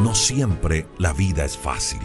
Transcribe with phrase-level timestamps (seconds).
[0.00, 2.00] No siempre la vida es fácil.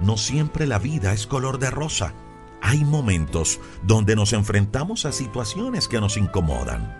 [0.00, 2.12] No siempre la vida es color de rosa.
[2.60, 6.98] Hay momentos donde nos enfrentamos a situaciones que nos incomodan,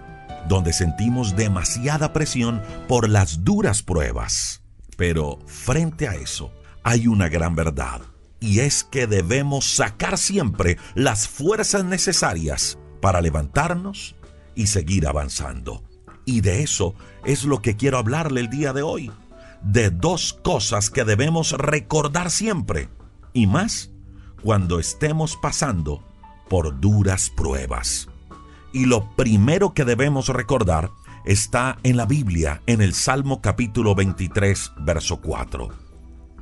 [0.48, 4.62] donde sentimos demasiada presión por las duras pruebas.
[4.96, 6.52] Pero frente a eso
[6.84, 8.00] hay una gran verdad,
[8.38, 14.14] y es que debemos sacar siempre las fuerzas necesarias para levantarnos
[14.54, 15.82] y seguir avanzando.
[16.24, 19.10] Y de eso es lo que quiero hablarle el día de hoy
[19.62, 22.88] de dos cosas que debemos recordar siempre,
[23.32, 23.90] y más
[24.42, 26.02] cuando estemos pasando
[26.48, 28.08] por duras pruebas.
[28.72, 30.90] Y lo primero que debemos recordar
[31.24, 35.68] está en la Biblia, en el Salmo capítulo 23, verso 4.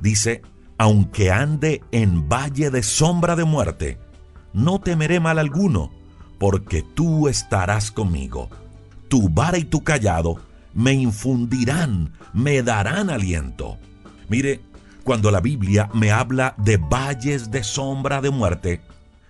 [0.01, 0.41] Dice,
[0.77, 3.99] aunque ande en valle de sombra de muerte,
[4.53, 5.91] no temeré mal alguno,
[6.37, 8.49] porque tú estarás conmigo.
[9.07, 10.39] Tu vara y tu callado
[10.77, 13.79] me infundirán, me darán aliento.
[14.29, 14.61] Mire,
[15.03, 18.81] cuando la Biblia me habla de valles de sombra de muerte,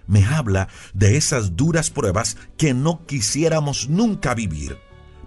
[0.07, 4.77] me habla de esas duras pruebas que no quisiéramos nunca vivir,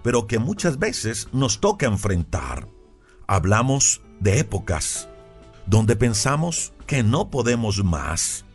[0.03, 2.67] pero que muchas veces nos toca enfrentar.
[3.25, 5.09] Hablamos de épocas
[5.65, 8.45] donde pensamos que no podemos más,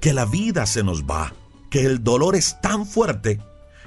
[0.00, 1.32] que la vida se nos va,
[1.70, 3.40] que el dolor es tan fuerte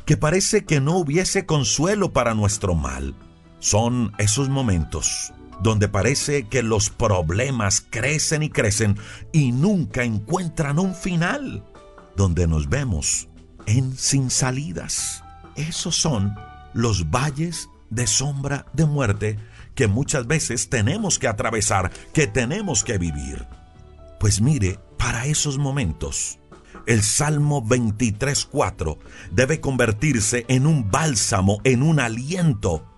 [0.05, 3.15] que parece que no hubiese consuelo para nuestro mal.
[3.59, 8.97] Son esos momentos donde parece que los problemas crecen y crecen
[9.31, 11.65] y nunca encuentran un final,
[12.15, 13.27] donde nos vemos
[13.65, 15.23] en sin salidas.
[15.55, 16.35] Esos son
[16.73, 19.37] los valles de sombra de muerte
[19.75, 23.45] que muchas veces tenemos que atravesar, que tenemos que vivir.
[24.19, 26.39] Pues mire, para esos momentos,
[26.85, 28.97] el Salmo 23.4
[29.31, 32.88] debe convertirse en un bálsamo, en un aliento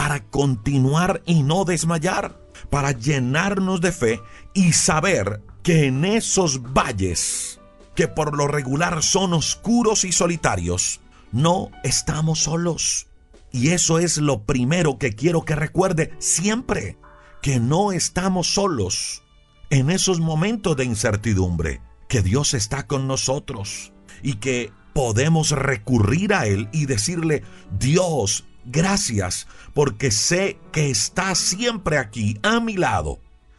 [0.00, 4.18] para continuar y no desmayar, para llenarnos de fe
[4.54, 7.60] y saber que en esos valles,
[7.94, 11.02] que por lo regular son oscuros y solitarios,
[11.32, 13.08] no estamos solos.
[13.52, 16.96] Y eso es lo primero que quiero que recuerde siempre,
[17.42, 19.22] que no estamos solos
[19.68, 26.46] en esos momentos de incertidumbre, que Dios está con nosotros y que podemos recurrir a
[26.46, 27.42] Él y decirle,
[27.78, 33.18] Dios, Gracias porque sé que estás siempre aquí a mi lado.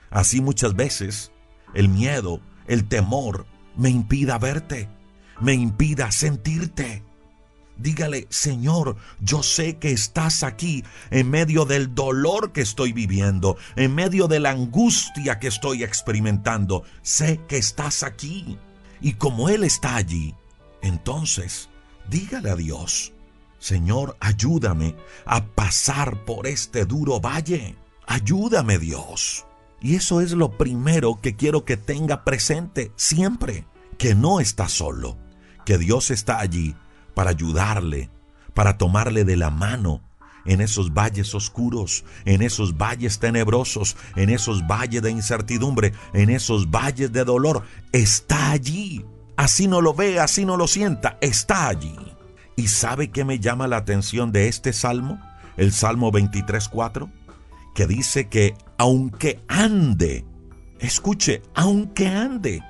[0.09, 1.31] Así muchas veces
[1.73, 3.45] el miedo, el temor
[3.75, 4.89] me impida verte,
[5.39, 7.03] me impida sentirte.
[7.77, 13.95] Dígale, Señor, yo sé que estás aquí en medio del dolor que estoy viviendo, en
[13.95, 16.83] medio de la angustia que estoy experimentando.
[17.01, 18.59] Sé que estás aquí.
[18.99, 20.35] Y como Él está allí,
[20.83, 21.69] entonces,
[22.07, 23.13] dígale a Dios,
[23.61, 27.75] Señor, ayúdame a pasar por este duro valle.
[28.07, 29.45] Ayúdame Dios.
[29.79, 33.67] Y eso es lo primero que quiero que tenga presente siempre,
[33.99, 35.15] que no está solo,
[35.63, 36.75] que Dios está allí
[37.13, 38.09] para ayudarle,
[38.55, 40.01] para tomarle de la mano
[40.43, 46.71] en esos valles oscuros, en esos valles tenebrosos, en esos valles de incertidumbre, en esos
[46.71, 47.63] valles de dolor.
[47.91, 49.05] Está allí.
[49.37, 51.95] Así no lo ve, así no lo sienta, está allí.
[52.55, 55.19] ¿Y sabe qué me llama la atención de este salmo?
[55.57, 57.11] El Salmo 23.4,
[57.75, 60.25] que dice que aunque ande,
[60.79, 62.63] escuche, aunque ande.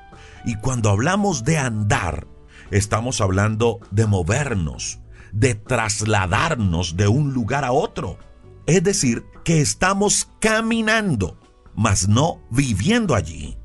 [0.46, 2.28] Y cuando hablamos de andar,
[2.72, 5.00] estamos hablando de movernos,
[5.32, 8.18] de trasladarnos de un lugar a otro.
[8.66, 11.38] Es decir, que estamos caminando,
[11.76, 13.58] mas no viviendo allí.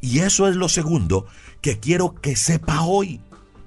[0.00, 1.26] Y eso es lo segundo
[1.60, 3.20] que quiero que sepa hoy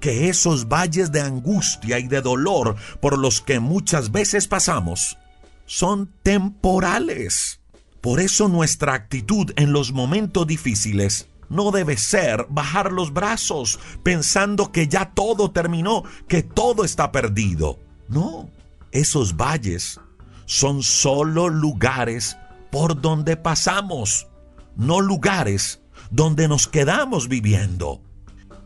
[0.04, 5.16] que esos valles de angustia y de dolor por los que muchas veces pasamos
[5.64, 7.62] son temporales.
[8.02, 14.72] Por eso nuestra actitud en los momentos difíciles no debe ser bajar los brazos pensando
[14.72, 17.78] que ya todo terminó, que todo está perdido.
[18.06, 18.50] No,
[18.92, 19.98] esos valles
[20.44, 22.36] son solo lugares
[22.70, 24.26] por donde pasamos,
[24.76, 25.80] no lugares
[26.10, 28.02] donde nos quedamos viviendo.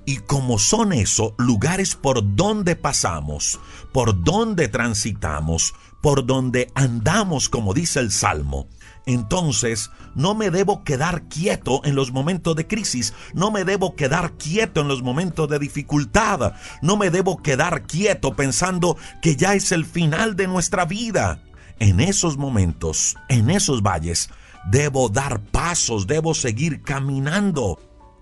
[0.08, 3.60] Y como son eso, lugares por donde pasamos,
[3.93, 8.69] por donde transitamos, por donde andamos, como dice el Salmo,
[9.05, 14.32] entonces no me debo quedar quieto en los momentos de crisis, no me debo quedar
[14.38, 19.72] quieto en los momentos de dificultad, no me debo quedar quieto pensando que ya es
[19.72, 21.43] el final de nuestra vida.
[21.81, 24.31] En esos momentos, en esos valles,
[24.70, 27.78] debo dar pasos, debo seguir caminando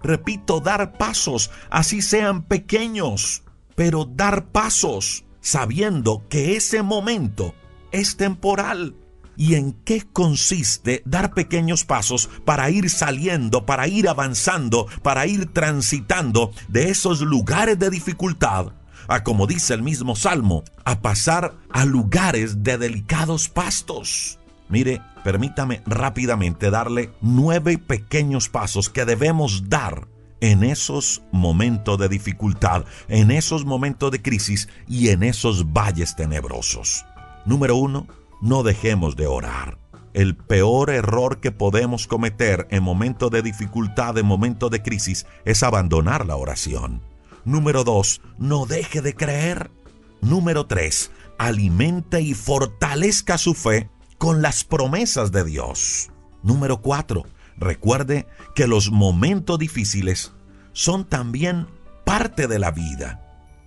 [0.07, 3.43] Repito, dar pasos, así sean pequeños,
[3.75, 7.57] pero dar pasos sabiendo que ese momento
[7.91, 8.95] es temporal.
[9.39, 15.53] y en qué consiste dar pequeños pasos para ir saliendo, para ir avanzando, para ir
[15.53, 18.73] transitando de esos lugares de dificultad
[19.09, 24.39] a, como dice el mismo Salmo, a pasar a lugares de delicados pastos.
[24.69, 30.07] Mire, permítame rápidamente darle nueve pequeños pasos que debemos dar
[30.41, 37.05] en esos momentos de dificultad, en esos momentos de crisis y en esos valles tenebrosos.
[37.45, 38.07] Número uno,
[38.41, 39.79] no dejemos de orar.
[40.15, 45.65] El peor error que podemos cometer en momentos de dificultad, en momentos de crisis, es
[45.65, 47.03] abandonar la oración.
[47.45, 49.73] Número dos, no deje de creer.
[50.21, 56.11] Número tres, alimente y fortalezca su fe con las promesas de Dios.
[56.43, 57.25] Número cuatro,
[57.57, 60.33] recuerde que los momentos difíciles
[60.73, 61.67] son también
[62.05, 63.23] parte de la vida,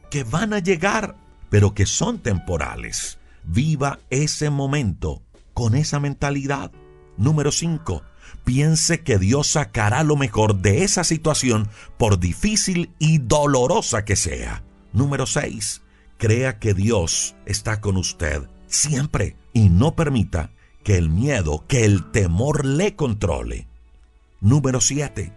[0.10, 1.16] que van a llegar,
[1.50, 3.20] pero que son temporales.
[3.44, 5.24] Viva ese momento
[5.54, 6.72] con esa mentalidad.
[7.18, 8.04] Número 5.
[8.46, 11.68] Piense que Dios sacará lo mejor de esa situación
[11.98, 14.64] por difícil y dolorosa que sea.
[14.94, 15.82] Número 6.
[16.18, 20.52] Crea que Dios está con usted siempre y no permita
[20.84, 23.68] que el miedo, que el temor le controle.
[24.42, 25.34] Número 7.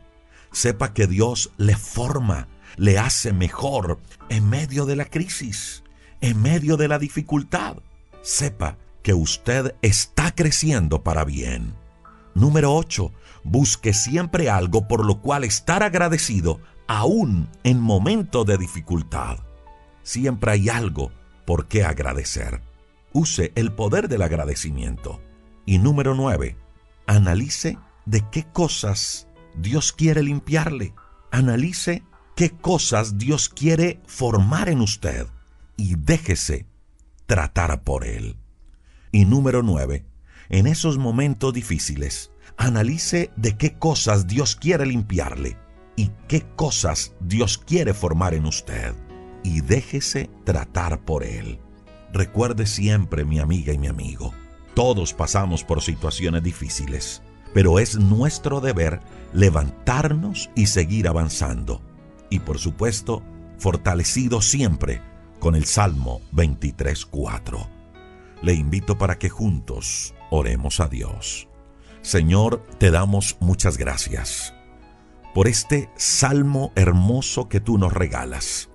[0.53, 3.99] Sepa que Dios le forma, le hace mejor
[4.29, 5.82] en medio de la crisis,
[6.20, 7.79] en medio de la dificultad
[8.23, 11.75] sepa que usted está creciendo para bien.
[12.35, 13.12] Número 8.
[13.44, 19.38] Busque siempre algo por lo cual estar agradecido aún en momentos de dificultad.
[20.05, 21.11] Siempre hay algo
[21.44, 22.62] por qué agradecer.
[23.12, 25.20] Use el poder del agradecimiento.
[25.67, 26.56] Y número 9.
[27.06, 30.94] Analice de qué cosas Dios quiere limpiarle.
[31.31, 32.03] Analice
[32.37, 35.26] qué cosas Dios quiere formar en usted
[35.76, 36.67] y déjese
[37.26, 38.37] tratar por él.
[39.11, 40.05] Y número 9.
[40.49, 45.56] En esos momentos difíciles, analice de qué cosas Dios quiere limpiarle
[45.97, 48.94] y qué cosas Dios quiere formar en usted.
[49.44, 51.59] Y déjese tratar por él.
[52.12, 54.32] Recuerde siempre, mi amiga y mi amigo,
[54.75, 57.23] todos pasamos por situaciones difíciles,
[57.55, 59.00] pero es nuestro deber
[59.32, 61.81] levantarnos y seguir avanzando.
[62.31, 63.23] Y por supuesto,
[63.59, 65.00] fortalecido siempre
[65.38, 67.69] con el Salmo 23.4.
[68.43, 71.49] Le invito para que juntos oremos a Dios.
[72.03, 74.53] Señor, te damos muchas gracias
[75.35, 78.69] por este salmo hermoso que tú nos regalas,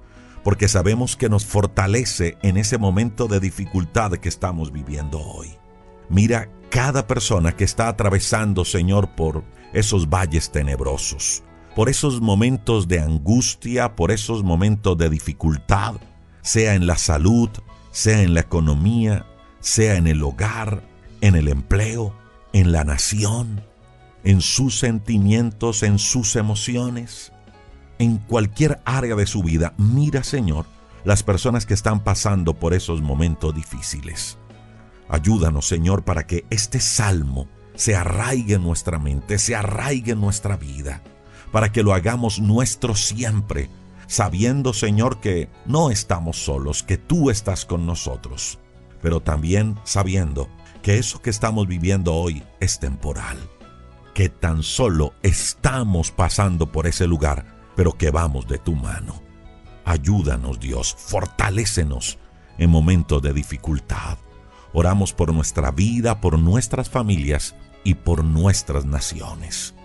[0.47, 5.49] porque sabemos que nos fortalece en ese momento de dificultad que estamos viviendo hoy.
[6.07, 11.43] Mira cada persona que está atravesando, Señor, por esos valles tenebrosos,
[11.75, 15.95] por esos momentos de angustia, por esos momentos de dificultad,
[16.43, 17.49] sea en la salud,
[17.91, 19.25] sea en la economía,
[19.59, 20.81] sea en el hogar,
[21.19, 22.15] en el empleo,
[22.53, 23.65] en la nación,
[24.23, 27.33] en sus sentimientos, en sus emociones,
[27.99, 29.73] en cualquier área de su vida.
[29.77, 30.65] Mira, Señor,
[31.03, 34.37] las personas que están pasando por esos momentos difíciles.
[35.09, 40.57] Ayúdanos, Señor, para que este salmo se arraigue en nuestra mente, se arraigue en nuestra
[40.57, 41.01] vida,
[41.51, 43.69] para que lo hagamos nuestro siempre,
[44.07, 48.59] sabiendo, Señor, que no estamos solos, que tú estás con nosotros,
[49.01, 50.49] pero también sabiendo
[50.81, 53.37] que eso que estamos viviendo hoy es temporal,
[54.13, 59.21] que tan solo estamos pasando por ese lugar, pero que vamos de tu mano.
[59.85, 62.17] Ayúdanos, Dios, fortalécenos
[62.57, 64.17] en momentos de dificultad.
[64.73, 69.75] Oramos por nuestra vida, por nuestras familias y por nuestras naciones.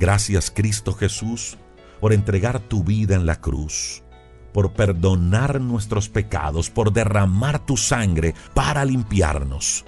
[0.00, 1.58] Gracias, Cristo Jesús,
[2.00, 4.02] por entregar tu vida en la cruz,
[4.54, 9.84] por perdonar nuestros pecados, por derramar tu sangre para limpiarnos.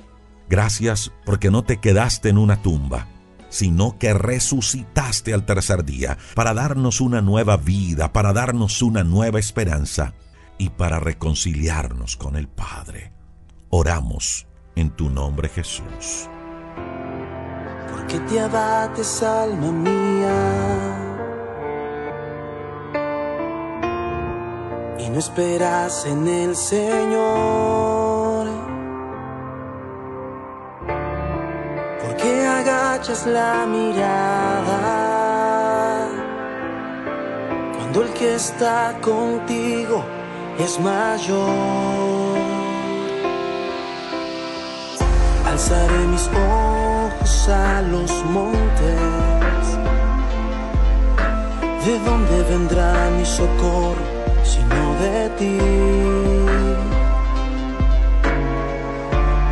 [0.50, 3.08] Gracias porque no te quedaste en una tumba,
[3.54, 9.38] sino que resucitaste al tercer día para darnos una nueva vida, para darnos una nueva
[9.38, 10.14] esperanza
[10.58, 13.12] y para reconciliarnos con el Padre.
[13.70, 16.28] Oramos en tu nombre Jesús.
[17.92, 21.14] Porque te abates, alma mía
[24.98, 28.03] y no esperas en el Señor.
[33.04, 34.78] Agachas la mirada
[37.76, 40.02] cuando el que está contigo
[40.58, 42.38] es mayor.
[45.46, 49.66] Alzaré mis ojos a los montes,
[51.84, 55.58] de donde vendrá mi socorro sino de ti.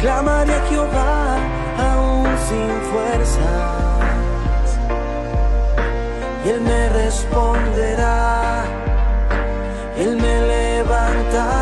[0.00, 1.36] Clamaré a Jehová
[1.78, 2.21] aún
[2.52, 4.02] sin fuerzas.
[6.44, 8.64] Y Él me responderá,
[9.96, 11.61] Él me levantará.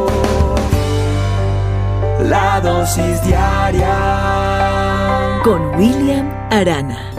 [2.29, 3.89] La dosis diaria
[5.43, 7.11] con William Arana.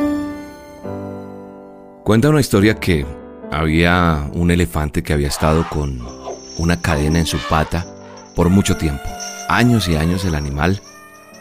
[2.05, 3.05] Cuenta una historia que
[3.51, 5.99] había un elefante que había estado con
[6.57, 7.85] una cadena en su pata
[8.37, 9.03] por mucho tiempo.
[9.49, 10.81] Años y años el animal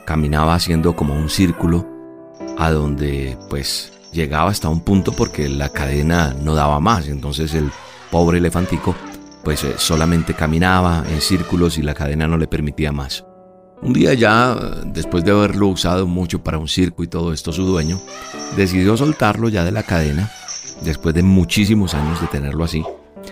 [0.06, 1.86] caminaba haciendo como un círculo
[2.58, 7.08] a donde pues llegaba hasta un punto porque la cadena no daba más.
[7.08, 7.70] Entonces el
[8.10, 8.96] pobre elefantico
[9.44, 13.26] pues eh, solamente caminaba en círculos y la cadena no le permitía más.
[13.82, 17.66] Un día ya, después de haberlo usado mucho para un circo y todo esto, su
[17.66, 18.00] dueño
[18.56, 20.32] decidió soltarlo ya de la cadena,
[20.84, 22.84] después de muchísimos años de tenerlo así.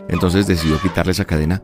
[0.08, 1.62] Entonces decidió quitarle esa cadena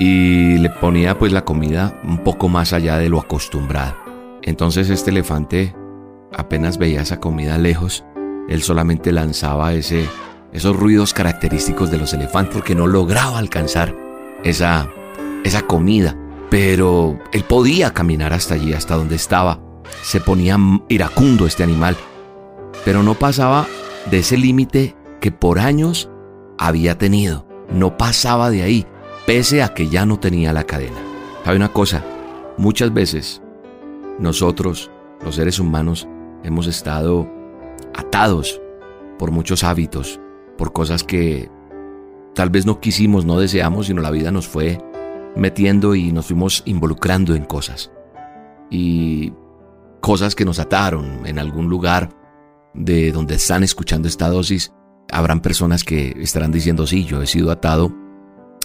[0.00, 3.96] y le ponía pues la comida un poco más allá de lo acostumbrado.
[4.42, 5.74] Entonces este elefante
[6.36, 8.04] apenas veía esa comida lejos,
[8.48, 10.08] él solamente lanzaba ese,
[10.52, 13.94] esos ruidos característicos de los elefantes porque no lograba alcanzar
[14.42, 14.88] esa,
[15.44, 16.16] esa comida.
[16.50, 19.60] Pero él podía caminar hasta allí, hasta donde estaba.
[20.02, 20.56] Se ponía
[20.88, 21.96] iracundo este animal,
[22.84, 23.66] pero no pasaba
[24.10, 26.10] de ese límite que por años
[26.58, 27.46] había tenido.
[27.70, 28.86] No pasaba de ahí,
[29.26, 30.98] pese a que ya no tenía la cadena.
[31.44, 32.04] ¿Sabe una cosa?
[32.56, 33.42] Muchas veces
[34.18, 34.90] nosotros,
[35.24, 36.08] los seres humanos,
[36.44, 37.30] hemos estado
[37.94, 38.60] atados
[39.18, 40.20] por muchos hábitos,
[40.56, 41.50] por cosas que
[42.34, 44.78] tal vez no quisimos, no deseamos, sino la vida nos fue
[45.38, 47.90] metiendo y nos fuimos involucrando en cosas.
[48.70, 49.32] Y
[50.00, 52.10] cosas que nos ataron en algún lugar
[52.74, 54.72] de donde están escuchando esta dosis,
[55.10, 57.94] habrán personas que estarán diciendo, sí, yo he sido atado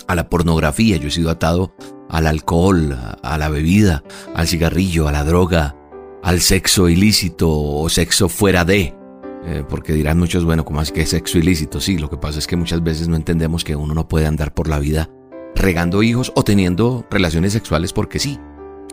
[0.07, 1.73] a la pornografía, yo he sido atado
[2.09, 4.03] al alcohol, a la bebida,
[4.35, 5.75] al cigarrillo, a la droga,
[6.21, 8.95] al sexo ilícito o sexo fuera de.
[9.45, 11.81] Eh, porque dirán muchos, bueno, ¿cómo es que es sexo ilícito?
[11.81, 14.53] Sí, lo que pasa es que muchas veces no entendemos que uno no puede andar
[14.53, 15.09] por la vida
[15.55, 18.39] regando hijos o teniendo relaciones sexuales porque sí.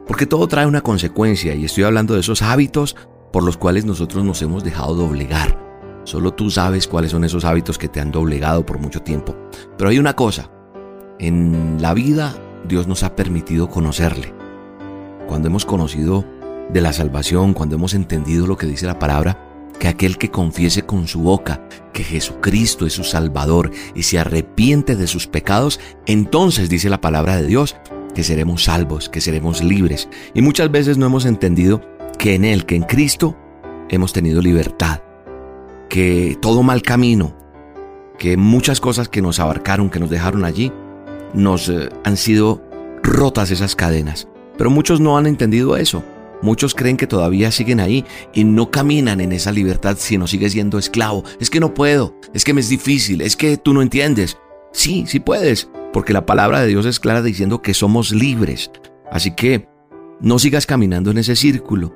[0.06, 2.96] Porque todo trae una consecuencia y estoy hablando de esos hábitos
[3.32, 5.58] por los cuales nosotros nos hemos dejado doblegar.
[6.04, 9.36] Solo tú sabes cuáles son esos hábitos que te han doblegado por mucho tiempo.
[9.76, 10.50] Pero hay una cosa,
[11.18, 12.34] en la vida
[12.66, 14.34] Dios nos ha permitido conocerle.
[15.28, 16.24] Cuando hemos conocido
[16.72, 19.49] de la salvación, cuando hemos entendido lo que dice la palabra,
[19.80, 24.94] que aquel que confiese con su boca que Jesucristo es su Salvador y se arrepiente
[24.94, 27.74] de sus pecados, entonces dice la palabra de Dios
[28.14, 30.08] que seremos salvos, que seremos libres.
[30.34, 31.80] Y muchas veces no hemos entendido
[32.18, 33.36] que en Él, que en Cristo,
[33.88, 35.00] hemos tenido libertad.
[35.88, 37.34] Que todo mal camino,
[38.18, 40.70] que muchas cosas que nos abarcaron, que nos dejaron allí,
[41.32, 42.62] nos eh, han sido
[43.02, 44.28] rotas esas cadenas.
[44.58, 46.04] Pero muchos no han entendido eso.
[46.42, 50.78] Muchos creen que todavía siguen ahí y no caminan en esa libertad sino sigue siendo
[50.78, 51.24] esclavo.
[51.38, 54.38] Es que no puedo, es que me es difícil, es que tú no entiendes.
[54.72, 58.70] Sí, sí puedes, porque la palabra de Dios es clara diciendo que somos libres.
[59.10, 59.68] Así que
[60.20, 61.94] no sigas caminando en ese círculo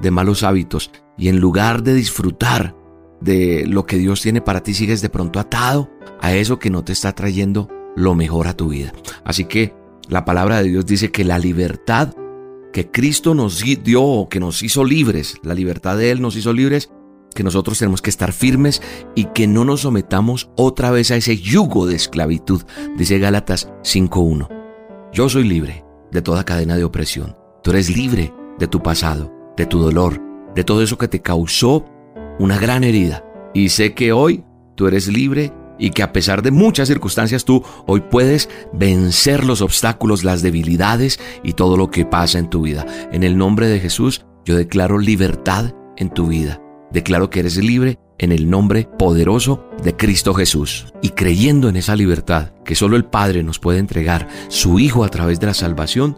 [0.00, 2.74] de malos hábitos y en lugar de disfrutar
[3.20, 6.84] de lo que Dios tiene para ti, sigues de pronto atado a eso que no
[6.84, 8.92] te está trayendo lo mejor a tu vida.
[9.24, 9.74] Así que
[10.08, 12.14] la palabra de Dios dice que la libertad
[12.76, 16.90] que Cristo nos dio, que nos hizo libres, la libertad de Él nos hizo libres,
[17.34, 18.82] que nosotros tenemos que estar firmes
[19.14, 22.64] y que no nos sometamos otra vez a ese yugo de esclavitud,
[22.98, 24.50] dice Gálatas 5.1.
[25.10, 27.34] Yo soy libre de toda cadena de opresión.
[27.62, 30.20] Tú eres libre de tu pasado, de tu dolor,
[30.54, 31.86] de todo eso que te causó
[32.38, 33.24] una gran herida.
[33.54, 37.62] Y sé que hoy tú eres libre y que a pesar de muchas circunstancias tú
[37.86, 42.86] hoy puedes vencer los obstáculos, las debilidades y todo lo que pasa en tu vida.
[43.12, 46.60] En el nombre de Jesús yo declaro libertad en tu vida.
[46.92, 50.92] Declaro que eres libre en el nombre poderoso de Cristo Jesús.
[51.02, 55.08] Y creyendo en esa libertad que solo el Padre nos puede entregar, su Hijo a
[55.08, 56.16] través de la salvación,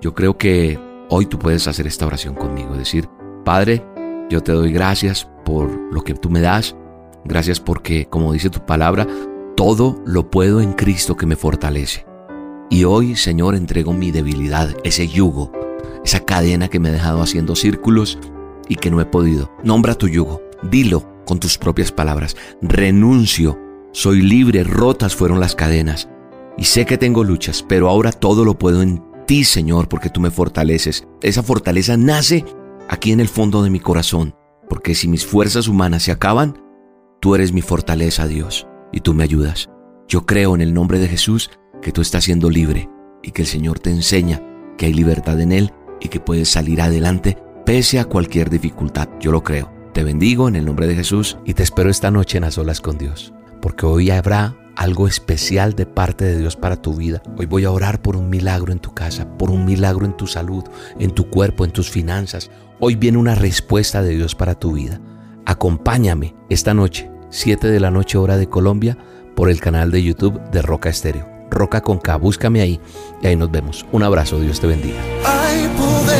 [0.00, 0.78] yo creo que
[1.10, 2.76] hoy tú puedes hacer esta oración conmigo.
[2.76, 3.08] Decir,
[3.44, 3.84] Padre,
[4.30, 6.76] yo te doy gracias por lo que tú me das.
[7.24, 9.06] Gracias porque, como dice tu palabra,
[9.56, 12.06] todo lo puedo en Cristo que me fortalece.
[12.70, 15.52] Y hoy, Señor, entrego mi debilidad, ese yugo,
[16.04, 18.18] esa cadena que me ha dejado haciendo círculos
[18.68, 19.50] y que no he podido.
[19.62, 22.36] Nombra tu yugo, dilo con tus propias palabras.
[22.62, 23.58] Renuncio,
[23.92, 26.08] soy libre, rotas fueron las cadenas.
[26.56, 30.20] Y sé que tengo luchas, pero ahora todo lo puedo en ti, Señor, porque tú
[30.20, 31.06] me fortaleces.
[31.20, 32.44] Esa fortaleza nace
[32.88, 34.34] aquí en el fondo de mi corazón,
[34.68, 36.63] porque si mis fuerzas humanas se acaban,
[37.24, 39.70] tú eres mi fortaleza, Dios, y tú me ayudas.
[40.06, 42.90] Yo creo en el nombre de Jesús que tú estás siendo libre
[43.22, 44.42] y que el Señor te enseña
[44.76, 49.08] que hay libertad en Él y que puedes salir adelante pese a cualquier dificultad.
[49.20, 49.72] Yo lo creo.
[49.94, 52.82] Te bendigo en el nombre de Jesús y te espero esta noche en las olas
[52.82, 53.32] con Dios,
[53.62, 57.22] porque hoy habrá algo especial de parte de Dios para tu vida.
[57.38, 60.26] Hoy voy a orar por un milagro en tu casa, por un milagro en tu
[60.26, 60.64] salud,
[60.98, 62.50] en tu cuerpo, en tus finanzas.
[62.80, 65.00] Hoy viene una respuesta de Dios para tu vida.
[65.46, 68.96] Acompáñame esta noche, 7 de la noche hora de Colombia,
[69.34, 71.26] por el canal de YouTube de Roca Estéreo.
[71.50, 72.80] Roca con K, búscame ahí
[73.20, 73.84] y ahí nos vemos.
[73.90, 75.00] Un abrazo, Dios te bendiga.
[75.24, 76.14] Hay poder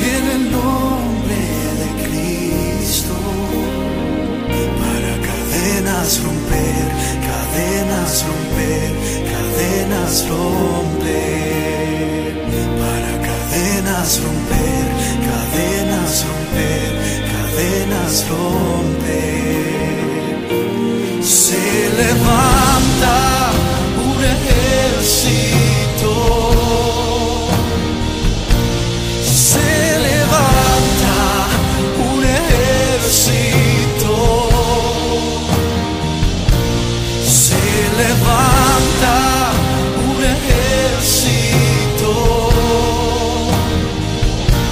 [0.00, 1.36] en el nombre
[1.76, 3.12] de Cristo
[4.80, 6.88] para cadenas romper,
[7.28, 8.92] cadenas romper,
[9.30, 11.20] cadenas romper,
[12.80, 14.86] para cadenas romper,
[15.28, 16.90] cadenas romper,
[17.30, 18.79] cadenas romper.
[22.00, 23.16] Levanta
[24.08, 26.12] un ejército.
[29.22, 29.70] Se
[30.08, 31.18] levanta
[32.10, 34.14] un ejército.
[37.40, 37.62] Se
[38.02, 39.16] levanta
[40.10, 42.12] un ejército.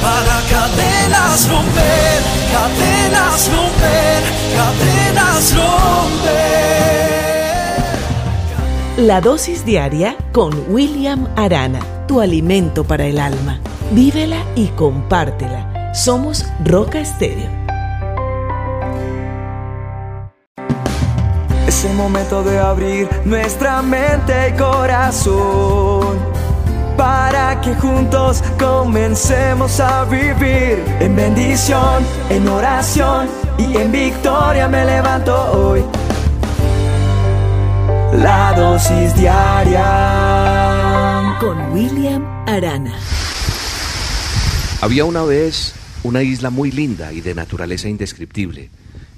[0.05, 2.19] Para cadenas romper,
[2.55, 4.21] cadenas romper,
[4.57, 6.68] cadenas romper.
[8.99, 13.61] La dosis diaria con William Arana, tu alimento para el alma.
[13.93, 15.95] Vívela y compártela.
[15.95, 17.49] Somos Roca Estéreo.
[21.69, 26.19] Es el momento de abrir nuestra mente y corazón
[26.97, 35.53] para que juntos comencemos a vivir en bendición, en oración y en victoria me levanto
[35.53, 35.85] hoy.
[38.19, 39.87] La dosis diaria.
[41.39, 42.99] Con William Arana.
[44.81, 48.71] Había una vez una isla muy linda y de naturaleza indescriptible,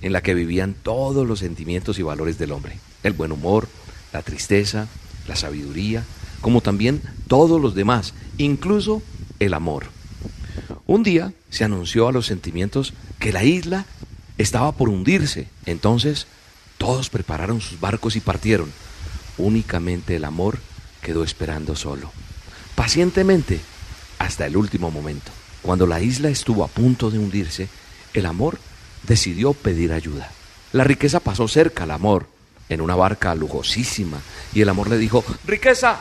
[0.02, 2.78] en la que vivían todos los sentimientos y valores del hombre.
[3.02, 3.68] El buen humor,
[4.12, 4.86] la tristeza,
[5.26, 6.04] la sabiduría,
[6.42, 9.00] como también todos los demás, incluso
[9.38, 9.86] el amor.
[10.86, 13.86] Un día se anunció a los sentimientos que la isla
[14.36, 15.48] estaba por hundirse.
[15.64, 16.26] Entonces
[16.76, 18.70] todos prepararon sus barcos y partieron.
[19.38, 20.58] Únicamente el amor
[21.02, 22.10] quedó esperando solo.
[22.74, 23.60] Pacientemente,
[24.18, 25.32] hasta el último momento.
[25.62, 27.68] Cuando la isla estuvo a punto de hundirse,
[28.14, 28.58] el amor
[29.02, 30.30] decidió pedir ayuda.
[30.72, 32.26] La riqueza pasó cerca al amor,
[32.68, 34.20] en una barca lujosísima,
[34.52, 36.00] y el amor le dijo, riqueza,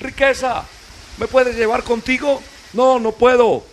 [0.00, 0.64] riqueza,
[1.18, 2.42] ¿me puedes llevar contigo?
[2.72, 3.64] No, no puedo.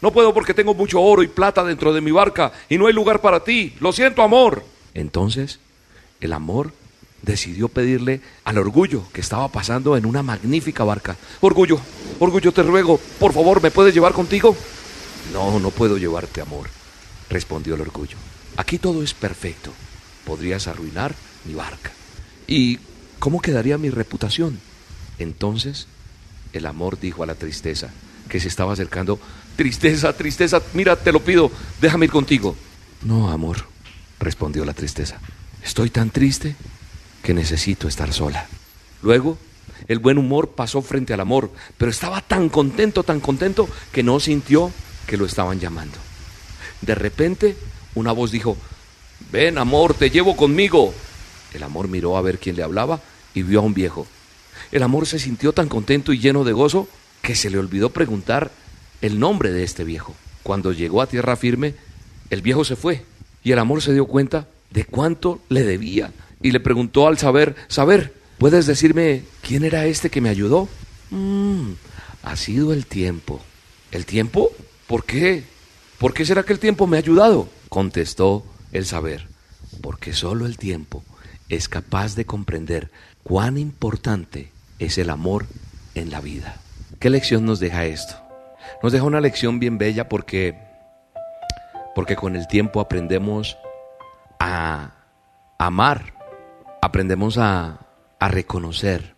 [0.00, 2.92] No puedo porque tengo mucho oro y plata dentro de mi barca y no hay
[2.92, 3.74] lugar para ti.
[3.80, 4.64] Lo siento, amor.
[4.94, 5.60] Entonces,
[6.20, 6.72] el amor
[7.22, 11.16] decidió pedirle al orgullo que estaba pasando en una magnífica barca.
[11.40, 11.80] Orgullo,
[12.18, 14.56] orgullo, te ruego, por favor, ¿me puedes llevar contigo?
[15.32, 16.68] No, no puedo llevarte, amor,
[17.28, 18.16] respondió el orgullo.
[18.56, 19.72] Aquí todo es perfecto.
[20.24, 21.92] Podrías arruinar mi barca.
[22.46, 22.78] ¿Y
[23.18, 24.60] cómo quedaría mi reputación?
[25.18, 25.86] Entonces,
[26.52, 27.90] el amor dijo a la tristeza,
[28.28, 29.18] que se estaba acercando,
[29.56, 32.56] tristeza, tristeza, mira, te lo pido, déjame ir contigo.
[33.02, 33.64] No, amor,
[34.18, 35.20] respondió la tristeza.
[35.62, 36.56] Estoy tan triste
[37.22, 38.46] que necesito estar sola.
[39.02, 39.38] Luego,
[39.88, 44.20] el buen humor pasó frente al amor, pero estaba tan contento, tan contento, que no
[44.20, 44.70] sintió
[45.06, 45.98] que lo estaban llamando.
[46.80, 47.56] De repente,
[47.94, 48.56] una voz dijo,
[49.32, 50.94] ven amor, te llevo conmigo.
[51.52, 53.00] El amor miró a ver quién le hablaba
[53.34, 54.06] y vio a un viejo.
[54.72, 56.88] El amor se sintió tan contento y lleno de gozo
[57.22, 58.50] que se le olvidó preguntar
[59.00, 60.14] el nombre de este viejo.
[60.42, 61.74] Cuando llegó a tierra firme,
[62.30, 63.04] el viejo se fue
[63.42, 67.54] y el amor se dio cuenta de cuánto le debía y le preguntó al saber,
[67.68, 70.68] saber, ¿puedes decirme quién era este que me ayudó?
[71.10, 71.72] "Mm,
[72.22, 73.40] ha sido el tiempo.
[73.90, 74.50] ¿El tiempo?
[74.86, 75.44] ¿Por qué?
[75.98, 77.48] ¿Por qué será que el tiempo me ha ayudado?
[77.68, 79.26] Contestó el saber,
[79.82, 81.04] porque solo el tiempo
[81.48, 82.90] es capaz de comprender
[83.22, 85.46] cuán importante es el amor
[85.94, 86.56] en la vida.
[87.00, 88.14] ¿Qué lección nos deja esto?
[88.82, 90.56] Nos deja una lección bien bella porque
[91.94, 93.58] porque con el tiempo aprendemos
[94.38, 94.92] a
[95.58, 96.14] amar,
[96.82, 97.86] aprendemos a,
[98.18, 99.16] a reconocer.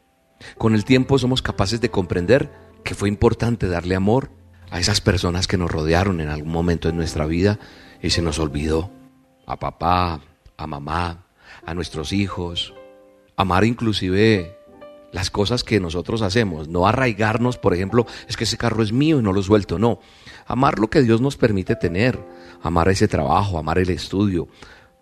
[0.59, 2.51] Con el tiempo somos capaces de comprender
[2.85, 4.31] que fue importante darle amor
[4.71, 7.59] a esas personas que nos rodearon en algún momento de nuestra vida
[8.01, 8.91] y se nos olvidó.
[9.47, 10.21] A papá,
[10.57, 11.27] a mamá,
[11.65, 12.75] a nuestros hijos.
[13.37, 14.57] Amar inclusive
[15.13, 19.21] las cosas que nosotros hacemos, no arraigarnos, por ejemplo, es que ese carro es mío
[19.21, 20.01] y no lo suelto, no.
[20.47, 22.19] Amar lo que Dios nos permite tener,
[22.63, 24.49] amar ese trabajo, amar el estudio,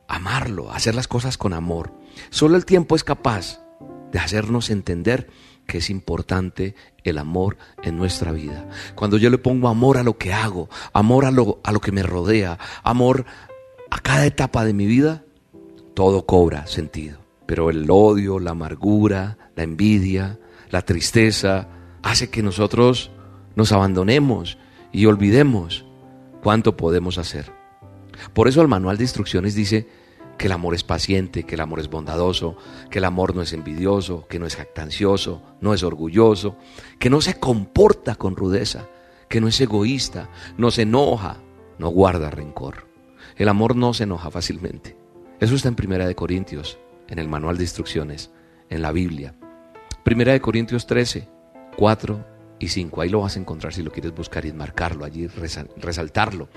[0.09, 1.93] amarlo, hacer las cosas con amor.
[2.29, 3.61] Solo el tiempo es capaz
[4.13, 5.29] de hacernos entender
[5.67, 8.69] que es importante el amor en nuestra vida.
[8.95, 11.93] Cuando yo le pongo amor a lo que hago, amor a lo, a lo que
[11.93, 13.25] me rodea, amor
[13.91, 15.25] a cada etapa de mi vida,
[15.95, 17.21] todo cobra sentido.
[17.47, 20.39] Pero el odio, la amargura, la envidia,
[20.71, 21.69] la tristeza,
[22.03, 23.11] hace que nosotros
[23.55, 24.59] nos abandonemos
[24.93, 25.85] y olvidemos
[26.43, 27.53] cuánto podemos hacer.
[28.33, 29.89] Por eso el manual de instrucciones dice
[30.41, 32.57] que el amor es paciente, que el amor es bondadoso,
[32.91, 36.57] que el amor no es envidioso, que no es jactancioso, no es orgulloso,
[36.99, 38.89] que no se comporta con rudeza,
[39.29, 41.37] que no es egoísta, no se enoja,
[41.79, 42.87] no guarda rencor.
[43.37, 44.97] El amor no se enoja fácilmente.
[45.41, 48.31] Eso está en Primera de Corintios, en el manual de instrucciones,
[48.71, 49.35] en la Biblia.
[50.05, 51.29] Primera de Corintios 13,
[51.77, 52.27] 4
[52.59, 53.03] y 5.
[53.03, 56.49] Ahí lo vas a encontrar si lo quieres buscar y marcarlo allí, resaltarlo.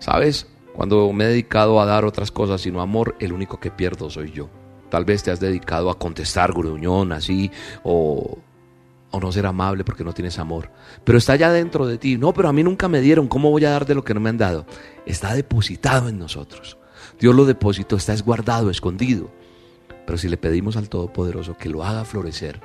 [0.00, 0.48] ¿Sabes?
[0.74, 4.32] Cuando me he dedicado a dar otras cosas sino amor, el único que pierdo soy
[4.32, 4.48] yo.
[4.90, 7.50] Tal vez te has dedicado a contestar gruñón así
[7.82, 8.38] o,
[9.10, 10.70] o no ser amable porque no tienes amor.
[11.04, 12.18] Pero está ya dentro de ti.
[12.18, 13.28] No, pero a mí nunca me dieron.
[13.28, 14.66] ¿Cómo voy a dar de lo que no me han dado?
[15.06, 16.78] Está depositado en nosotros.
[17.18, 19.30] Dios lo depositó, está guardado, escondido.
[20.06, 22.60] Pero si le pedimos al Todopoderoso que lo haga florecer,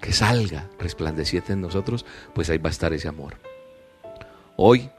[0.00, 3.34] que salga resplandeciente en nosotros, pues ahí va a estar ese amor.
[4.56, 4.90] Hoy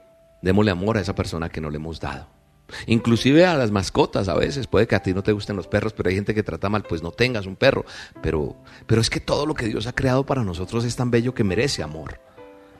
[0.42, 2.39] démosle amor a esa persona que no le hemos dado.
[2.86, 5.92] Inclusive a las mascotas a veces, puede que a ti no te gusten los perros,
[5.92, 7.84] pero hay gente que trata mal, pues no tengas un perro.
[8.22, 8.56] Pero,
[8.86, 11.44] pero es que todo lo que Dios ha creado para nosotros es tan bello que
[11.44, 12.20] merece amor.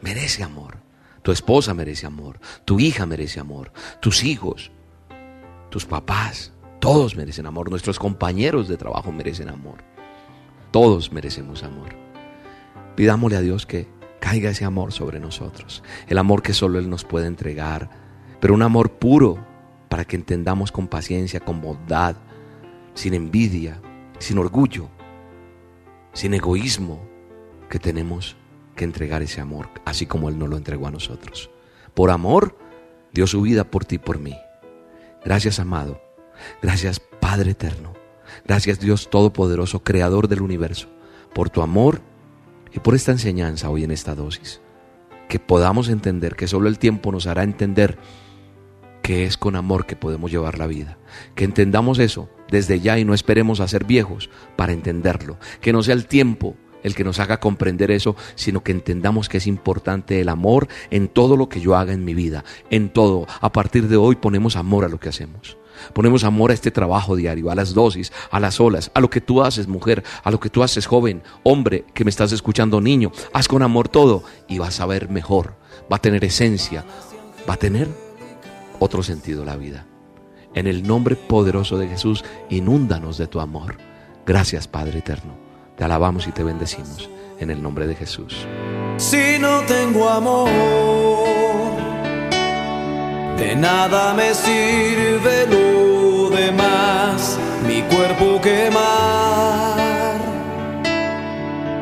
[0.01, 0.79] Merece amor.
[1.23, 4.71] Tu esposa merece amor, tu hija merece amor, tus hijos,
[5.69, 9.85] tus papás, todos merecen amor, nuestros compañeros de trabajo merecen amor.
[10.71, 11.91] Todos merecemos amor.
[12.97, 13.87] Pidámosle a Dios que
[14.19, 17.91] caiga ese amor sobre nosotros, el amor que solo Él nos puede entregar,
[18.41, 19.47] pero un amor puro
[19.91, 22.15] para que entendamos con paciencia, con bondad,
[22.95, 23.83] sin envidia,
[24.21, 24.89] sin orgullo,
[26.13, 27.01] sin egoísmo,
[27.69, 28.37] que tenemos
[28.77, 31.51] que entregar ese amor, así como Él nos lo entregó a nosotros.
[31.93, 32.57] Por amor,
[33.13, 34.37] dio su vida por ti y por mí.
[35.25, 36.01] Gracias, amado.
[36.63, 37.93] Gracias, Padre eterno.
[38.47, 40.89] Gracias, Dios Todopoderoso, Creador del universo,
[41.35, 42.01] por tu amor
[42.73, 44.61] y por esta enseñanza hoy en esta dosis.
[45.29, 47.99] Que podamos entender que solo el tiempo nos hará entender
[49.03, 50.99] que es con amor que podemos llevar la vida.
[51.35, 55.39] Que entendamos eso desde ya y no esperemos a ser viejos para entenderlo.
[55.61, 59.39] Que no sea el tiempo el que nos haga comprender eso, sino que entendamos que
[59.39, 63.27] es importante el amor en todo lo que yo haga en mi vida, en todo.
[63.41, 65.57] A partir de hoy ponemos amor a lo que hacemos.
[65.95, 69.21] Ponemos amor a este trabajo diario, a las dosis, a las olas, a lo que
[69.21, 73.13] tú haces, mujer, a lo que tú haces, joven, hombre, que me estás escuchando, niño.
[73.33, 75.57] Haz con amor todo y vas a ver mejor.
[75.91, 76.85] Va a tener esencia,
[77.49, 77.89] va a tener
[78.81, 79.87] otro sentido la vida.
[80.55, 83.77] En el nombre poderoso de Jesús, inúndanos de tu amor.
[84.27, 85.35] Gracias Padre eterno.
[85.77, 88.47] Te alabamos y te bendecimos en el nombre de Jesús.
[88.97, 90.51] Si no tengo amor,
[93.39, 99.81] de nada me sirve lo demás, mi cuerpo quemar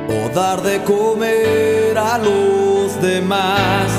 [0.08, 3.90] o dar de comer a los demás,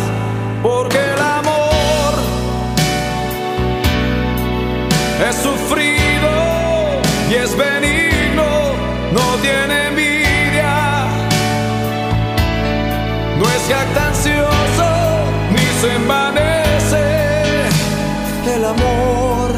[5.28, 6.30] es sufrido
[7.30, 8.74] y es benigno,
[9.12, 10.20] no tiene envidia
[13.40, 14.90] no es jactancioso
[15.52, 17.06] ni se envanece.
[18.56, 19.52] El amor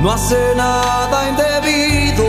[0.00, 2.26] no hace nada indebido,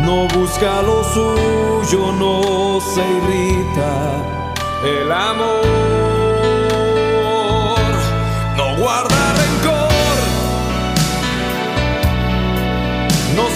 [0.00, 3.90] no busca lo suyo, no se irrita.
[4.84, 6.23] El amor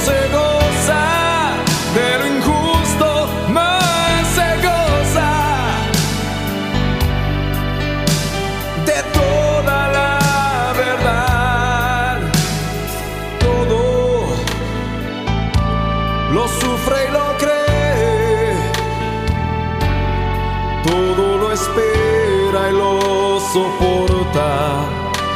[0.08, 1.04] se goza
[1.96, 3.08] de lo injusto,
[3.56, 5.30] más se goza
[8.88, 10.14] de toda la
[10.84, 12.16] verdad.
[13.46, 13.80] Todo
[16.34, 18.54] lo sufre y lo cree,
[20.90, 24.48] todo lo espera y lo soporta.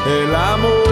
[0.06, 0.91] El amor.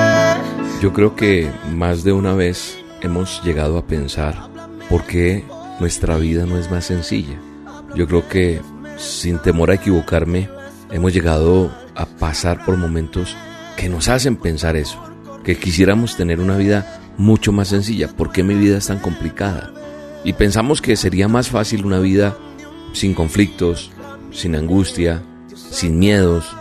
[0.81, 4.49] Yo creo que más de una vez hemos llegado a pensar
[4.89, 5.45] por qué
[5.79, 7.39] nuestra vida no es más sencilla.
[7.95, 8.61] Yo creo que
[8.97, 10.49] sin temor a equivocarme,
[10.89, 13.37] hemos llegado a pasar por momentos
[13.77, 14.99] que nos hacen pensar eso,
[15.43, 18.07] que quisiéramos tener una vida mucho más sencilla.
[18.07, 19.71] ¿Por qué mi vida es tan complicada?
[20.23, 22.35] Y pensamos que sería más fácil una vida
[22.93, 23.91] sin conflictos,
[24.31, 25.21] sin angustia,
[25.53, 26.57] sin miedos,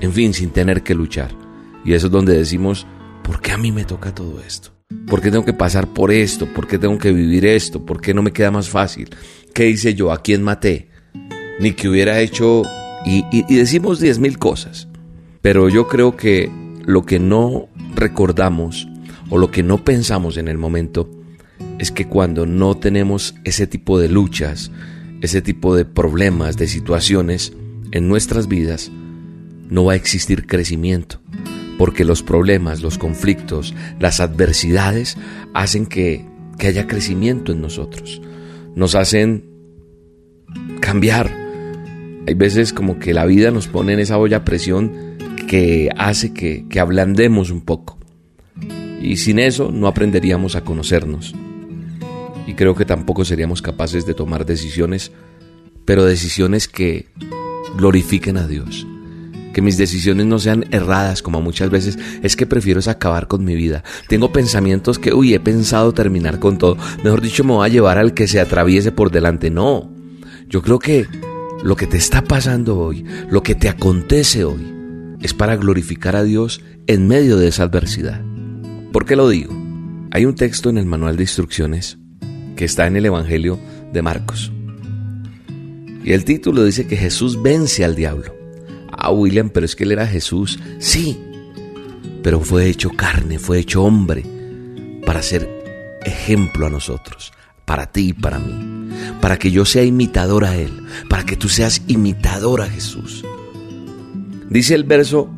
[0.00, 1.30] en fin, sin tener que luchar.
[1.84, 2.84] Y eso es donde decimos,
[3.24, 4.70] ¿por qué a mí me toca todo esto?
[5.08, 6.46] ¿Por qué tengo que pasar por esto?
[6.54, 7.84] ¿Por qué tengo que vivir esto?
[7.84, 9.08] ¿Por qué no me queda más fácil?
[9.52, 10.12] ¿Qué hice yo?
[10.12, 10.88] ¿A quién maté?
[11.58, 12.62] Ni que hubiera hecho...
[13.04, 14.86] Y, y- y decimos diez mil cosas.
[15.42, 16.50] Pero yo creo que
[16.84, 18.86] lo que no recordamos
[19.30, 21.10] o lo que no pensamos en el momento
[21.78, 24.70] es que cuando no tenemos ese tipo de luchas,
[25.22, 27.52] ese tipo de problemas, de situaciones
[27.92, 28.90] en nuestras vidas,
[29.68, 31.20] no va a existir crecimiento,
[31.78, 35.16] porque los problemas, los conflictos, las adversidades
[35.52, 36.24] hacen que,
[36.58, 38.20] que haya crecimiento en nosotros,
[38.74, 39.44] nos hacen
[40.80, 41.30] cambiar.
[42.26, 44.92] Hay veces como que la vida nos pone en esa olla a presión
[45.48, 47.98] que hace que, que ablandemos un poco.
[49.00, 51.34] Y sin eso no aprenderíamos a conocernos.
[52.46, 55.12] Y creo que tampoco seríamos capaces de tomar decisiones,
[55.84, 57.06] pero decisiones que
[57.76, 58.86] glorifiquen a Dios.
[59.54, 63.54] Que mis decisiones no sean erradas como muchas veces es que prefiero acabar con mi
[63.54, 63.84] vida.
[64.08, 66.76] Tengo pensamientos que, uy, he pensado terminar con todo.
[67.02, 69.50] Mejor dicho, me voy a llevar al que se atraviese por delante.
[69.50, 69.92] No,
[70.48, 71.06] yo creo que
[71.62, 74.74] lo que te está pasando hoy, lo que te acontece hoy,
[75.22, 78.20] es para glorificar a Dios en medio de esa adversidad.
[78.92, 79.54] ¿Por qué lo digo?
[80.10, 81.98] Hay un texto en el manual de instrucciones
[82.56, 83.58] que está en el Evangelio
[83.92, 84.52] de Marcos.
[86.04, 88.43] Y el título dice que Jesús vence al diablo.
[89.04, 90.58] Ah, William, pero es que él era Jesús.
[90.78, 91.20] Sí,
[92.22, 94.24] pero fue hecho carne, fue hecho hombre
[95.04, 95.46] para ser
[96.06, 97.34] ejemplo a nosotros,
[97.66, 98.88] para ti y para mí,
[99.20, 103.22] para que yo sea imitador a Él, para que tú seas imitador a Jesús.
[104.48, 105.28] Dice el verso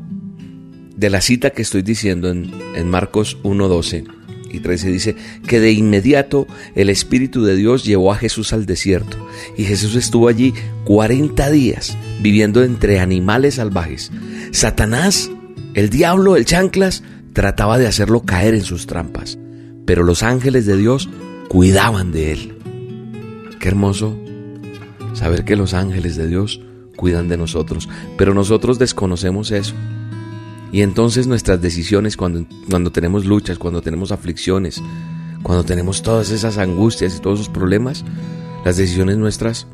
[0.94, 4.15] de la cita que estoy diciendo en, en Marcos 1.12
[4.51, 9.17] y 13 dice que de inmediato el Espíritu de Dios llevó a Jesús al desierto
[9.57, 10.55] y Jesús estuvo allí
[10.85, 14.11] 40 días viviendo entre animales salvajes.
[14.53, 15.31] Satanás,
[15.75, 19.39] el diablo, el chanclas, trataba de hacerlo caer en sus trampas,
[19.85, 21.09] pero los ángeles de Dios
[21.49, 22.59] cuidaban de él.
[23.61, 24.19] Qué hermoso
[25.13, 26.61] saber que los ángeles de Dios
[26.97, 29.75] cuidan de nosotros, pero nosotros desconocemos eso.
[30.72, 34.83] Y entonces nuestras decisiones cuando, cuando tenemos luchas, cuando tenemos aflicciones,
[35.42, 38.05] cuando tenemos todas esas angustias y todos esos problemas,
[38.64, 39.68] Las decisiones nuestras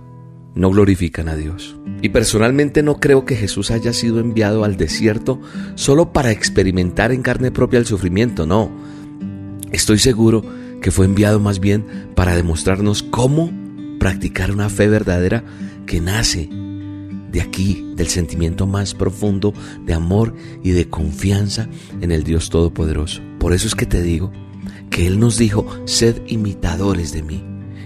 [0.54, 1.76] no glorifican a Dios.
[2.02, 5.40] Y personalmente no creo que Jesús haya sido enviado al desierto
[5.76, 8.70] solo para experimentar en carne propia el sufrimiento, no.
[9.70, 10.44] Estoy seguro
[10.82, 13.50] que fue enviado más bien para demostrarnos cómo
[13.98, 15.42] practicar una fe verdadera
[15.86, 16.50] que nace
[17.32, 21.68] de aquí, del sentimiento más profundo de amor y de confianza
[22.00, 23.22] en el Dios Todopoderoso.
[23.38, 24.30] Por eso es que te digo
[24.90, 27.42] que Él nos dijo, sed imitadores de mí.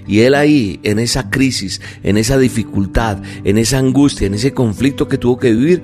[0.08, 5.08] Y Él ahí, en esa crisis, en esa dificultad, en esa angustia, en ese conflicto
[5.08, 5.82] que tuvo que vivir,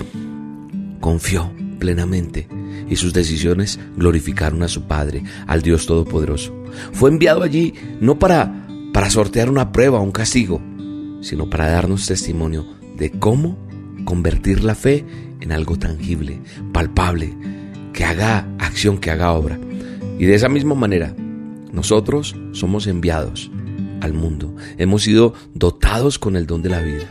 [1.01, 2.49] confió plenamente
[2.89, 6.55] y sus decisiones glorificaron a su Padre, al Dios Todopoderoso.
[6.93, 10.61] Fue enviado allí no para, para sortear una prueba un castigo,
[11.21, 13.59] sino para darnos testimonio de cómo
[14.05, 15.05] convertir la fe
[15.41, 16.41] en algo tangible,
[16.73, 17.37] palpable,
[17.93, 19.59] que haga acción, que haga obra.
[20.21, 21.13] Y de esa misma manera,
[21.73, 23.51] nosotros somos enviados
[24.01, 24.55] al mundo.
[24.79, 27.11] Hemos sido dotados con el don de la vida.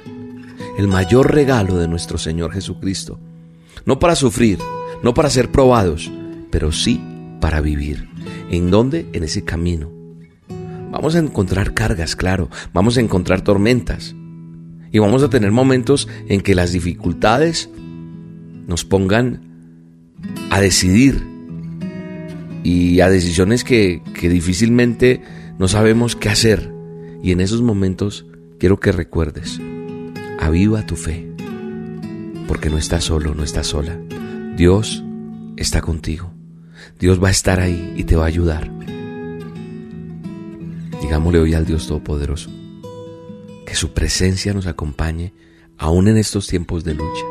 [0.78, 3.20] El mayor regalo de nuestro Señor Jesucristo.
[3.86, 4.60] No para sufrir,
[5.04, 6.10] no para ser probados,
[6.52, 7.02] pero sí
[7.42, 8.08] para vivir.
[8.50, 9.10] ¿En dónde?
[9.12, 9.92] En ese camino.
[10.90, 12.50] Vamos a encontrar cargas, claro.
[12.72, 14.16] Vamos a encontrar tormentas.
[14.92, 17.70] Y vamos a tener momentos en que las dificultades
[18.68, 19.42] nos pongan
[20.50, 21.26] a decidir
[22.64, 25.22] y a decisiones que, que difícilmente
[25.58, 26.74] no sabemos qué hacer.
[27.24, 28.26] Y en esos momentos
[28.60, 29.60] quiero que recuerdes,
[30.40, 31.28] aviva tu fe,
[32.48, 33.98] porque no estás solo, no estás sola.
[34.58, 35.04] Dios
[35.56, 36.34] está contigo.
[37.00, 38.72] Dios va a estar ahí y te va a ayudar.
[41.02, 42.61] Digámosle hoy al Dios Todopoderoso
[43.72, 45.34] que su presencia nos acompañe
[45.78, 47.24] aún en estos tiempos de lucha,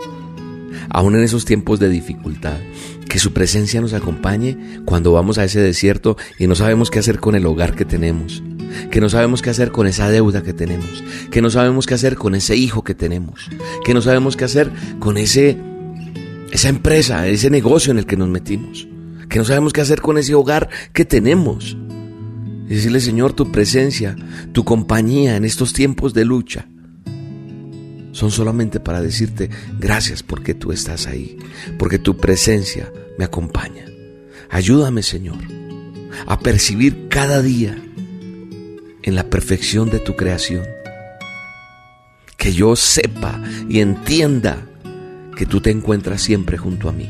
[0.89, 2.59] aún en esos tiempos de dificultad,
[3.11, 7.21] que su presencia nos acompañe cuando vamos a ese desierto y no sabemos qué hacer
[7.21, 8.43] con el hogar que tenemos,
[8.91, 12.17] que no sabemos qué hacer con esa deuda que tenemos, que no sabemos qué hacer
[12.17, 13.51] con ese hijo que tenemos,
[13.85, 15.59] que no sabemos qué hacer con ese
[16.53, 18.89] esa empresa, ese negocio en el que nos metimos,
[19.29, 21.77] que no sabemos qué hacer con ese hogar que tenemos.
[22.71, 24.15] Y decirle, Señor, tu presencia,
[24.53, 26.69] tu compañía en estos tiempos de lucha,
[28.13, 31.37] son solamente para decirte gracias porque tú estás ahí,
[31.79, 33.87] porque tu presencia me acompaña.
[34.51, 35.39] Ayúdame, Señor,
[36.27, 37.77] a percibir cada día
[39.03, 40.65] en la perfección de tu creación.
[42.37, 44.65] Que yo sepa y entienda
[45.37, 47.09] que tú te encuentras siempre junto a mí.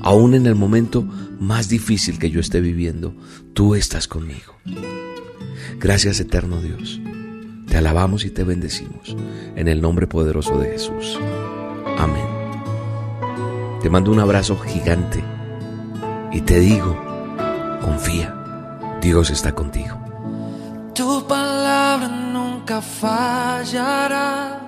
[0.00, 1.06] Aún en el momento
[1.42, 3.14] más difícil que yo esté viviendo,
[3.52, 4.54] tú estás conmigo.
[5.78, 7.00] Gracias eterno Dios.
[7.68, 9.16] Te alabamos y te bendecimos
[9.56, 11.18] en el nombre poderoso de Jesús.
[11.98, 12.26] Amén.
[13.82, 15.24] Te mando un abrazo gigante
[16.30, 16.96] y te digo,
[17.82, 18.34] confía,
[19.00, 19.98] Dios está contigo.
[20.94, 24.60] Tu palabra nunca fallará,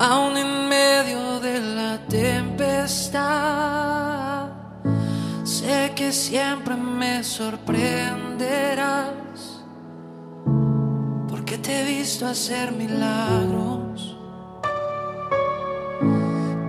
[0.00, 3.89] aun en medio de la tempestad.
[5.60, 9.10] Sé que siempre me sorprenderás,
[11.28, 14.16] porque te he visto hacer milagros.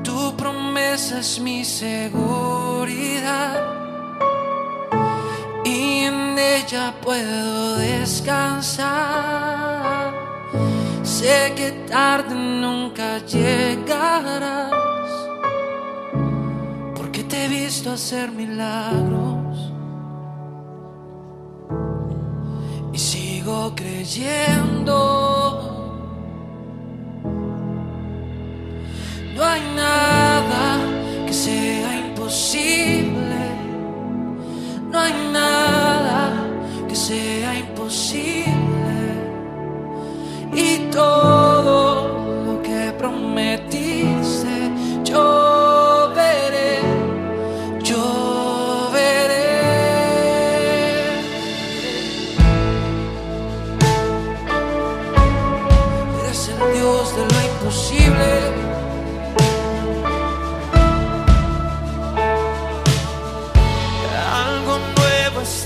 [0.04, 2.02] Tu promesa es mi seguridad
[5.64, 8.92] y en ella puedo descansar.
[11.02, 13.78] Sé que tarde nunca he
[17.52, 19.74] visto hacer milagros
[22.94, 24.98] y sigo creyendo.
[29.36, 30.80] No hay nada
[31.28, 33.42] que sea imposible.
[34.90, 36.32] No hay nada
[36.88, 38.98] que sea imposible.
[40.54, 43.31] Y todo lo que prometiste,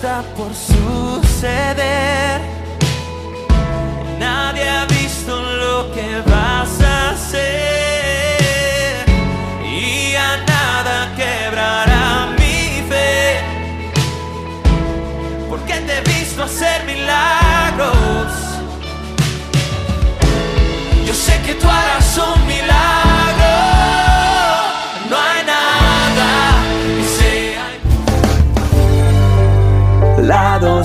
[0.06, 2.25] está por suceder.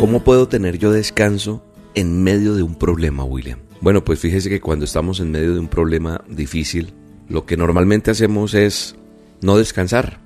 [0.00, 1.62] ¿Cómo puedo tener yo descanso
[1.94, 3.58] en medio de un problema, William?
[3.82, 6.94] Bueno, pues fíjese que cuando estamos en medio de un problema difícil,
[7.28, 8.96] lo que normalmente hacemos es
[9.42, 10.22] no descansar.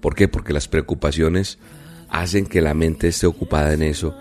[0.00, 0.26] ¿Por qué?
[0.26, 1.58] Porque las preocupaciones
[2.08, 4.16] hacen que la mente esté ocupada en eso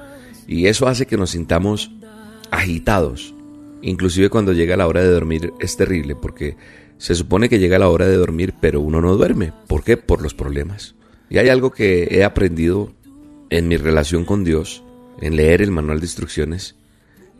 [0.47, 1.91] y eso hace que nos sintamos
[2.51, 3.33] agitados.
[3.81, 6.57] Inclusive cuando llega la hora de dormir es terrible porque
[6.97, 9.53] se supone que llega la hora de dormir pero uno no duerme.
[9.67, 9.95] ¿Por qué?
[9.95, 10.95] Por los problemas.
[11.29, 12.91] Y hay algo que he aprendido
[13.49, 14.83] en mi relación con Dios,
[15.21, 16.75] en leer el manual de instrucciones,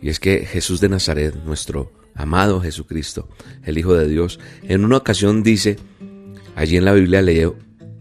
[0.02, 3.28] y es que Jesús de Nazaret, nuestro amado Jesucristo,
[3.64, 5.78] el Hijo de Dios, en una ocasión dice,
[6.56, 7.58] allí en la Biblia leo,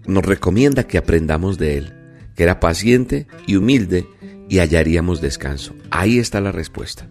[0.07, 1.93] nos recomienda que aprendamos de Él,
[2.35, 4.07] que era paciente y humilde
[4.49, 5.75] y hallaríamos descanso.
[5.91, 7.09] Ahí está la respuesta.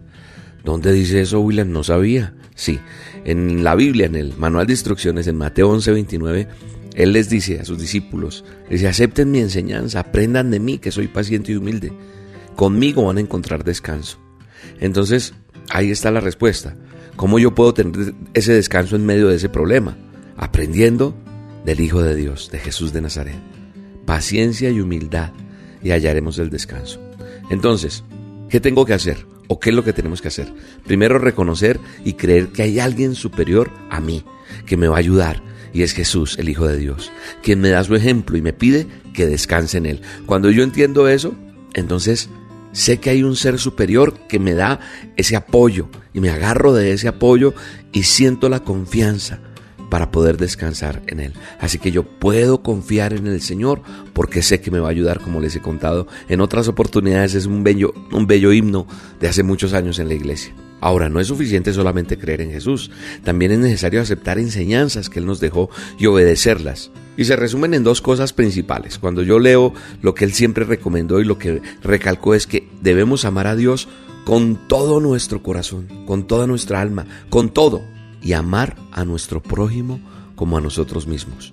[0.64, 1.70] ¿Dónde dice eso, William?
[1.70, 2.34] No sabía.
[2.54, 2.80] Sí,
[3.24, 6.48] en la Biblia, en el manual de instrucciones, en Mateo 11, 29,
[6.94, 11.06] Él les dice a sus discípulos, dice, acepten mi enseñanza, aprendan de mí, que soy
[11.06, 11.92] paciente y humilde.
[12.58, 14.18] Conmigo van a encontrar descanso.
[14.80, 15.32] Entonces,
[15.70, 16.74] ahí está la respuesta.
[17.14, 19.96] ¿Cómo yo puedo tener ese descanso en medio de ese problema?
[20.36, 21.14] Aprendiendo
[21.64, 23.38] del Hijo de Dios, de Jesús de Nazaret.
[24.06, 25.30] Paciencia y humildad
[25.84, 27.00] y hallaremos el descanso.
[27.48, 28.02] Entonces,
[28.48, 29.24] ¿qué tengo que hacer?
[29.46, 30.52] ¿O qué es lo que tenemos que hacer?
[30.84, 34.24] Primero reconocer y creer que hay alguien superior a mí,
[34.66, 37.84] que me va a ayudar, y es Jesús, el Hijo de Dios, quien me da
[37.84, 40.00] su ejemplo y me pide que descanse en Él.
[40.26, 41.36] Cuando yo entiendo eso,
[41.74, 42.28] entonces
[42.72, 44.80] sé que hay un ser superior que me da
[45.16, 47.54] ese apoyo y me agarro de ese apoyo
[47.92, 49.40] y siento la confianza
[49.90, 51.32] para poder descansar en Él.
[51.60, 55.20] Así que yo puedo confiar en el Señor porque sé que me va a ayudar,
[55.20, 57.34] como les he contado en otras oportunidades.
[57.34, 58.86] Es un bello, un bello himno
[59.20, 60.54] de hace muchos años en la iglesia.
[60.80, 62.90] Ahora, no es suficiente solamente creer en Jesús,
[63.24, 66.90] también es necesario aceptar enseñanzas que Él nos dejó y obedecerlas.
[67.16, 68.98] Y se resumen en dos cosas principales.
[68.98, 73.24] Cuando yo leo lo que Él siempre recomendó y lo que recalcó es que debemos
[73.24, 73.88] amar a Dios
[74.24, 77.82] con todo nuestro corazón, con toda nuestra alma, con todo,
[78.22, 80.00] y amar a nuestro prójimo
[80.36, 81.52] como a nosotros mismos.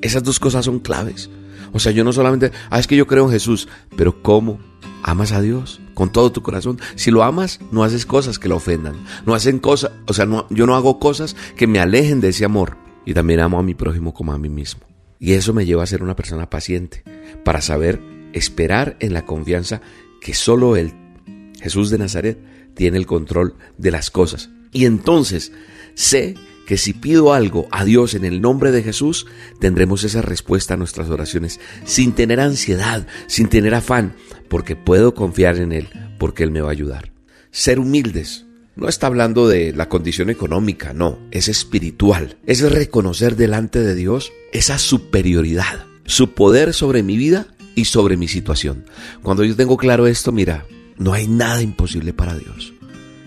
[0.00, 1.30] Esas dos cosas son claves.
[1.72, 4.58] O sea, yo no solamente, ah, es que yo creo en Jesús, pero ¿cómo?
[5.06, 6.80] ¿Amas a Dios con todo tu corazón?
[6.94, 9.04] Si lo amas, no haces cosas que lo ofendan.
[9.26, 12.46] No hacen cosas, o sea, no, yo no hago cosas que me alejen de ese
[12.46, 12.78] amor.
[13.04, 14.86] Y también amo a mi prójimo como a mí mismo.
[15.20, 17.04] Y eso me lleva a ser una persona paciente,
[17.44, 18.00] para saber
[18.32, 19.82] esperar en la confianza
[20.22, 20.94] que solo Él,
[21.60, 22.38] Jesús de Nazaret,
[22.74, 24.48] tiene el control de las cosas.
[24.72, 25.52] Y entonces
[25.94, 26.34] sé
[26.66, 29.26] que si pido algo a Dios en el nombre de Jesús,
[29.60, 34.14] tendremos esa respuesta a nuestras oraciones, sin tener ansiedad, sin tener afán,
[34.48, 35.88] porque puedo confiar en Él,
[36.18, 37.12] porque Él me va a ayudar.
[37.50, 38.44] Ser humildes.
[38.76, 42.38] No está hablando de la condición económica, no, es espiritual.
[42.44, 48.26] Es reconocer delante de Dios esa superioridad, su poder sobre mi vida y sobre mi
[48.26, 48.84] situación.
[49.22, 50.66] Cuando yo tengo claro esto, mira,
[50.98, 52.72] no hay nada imposible para Dios.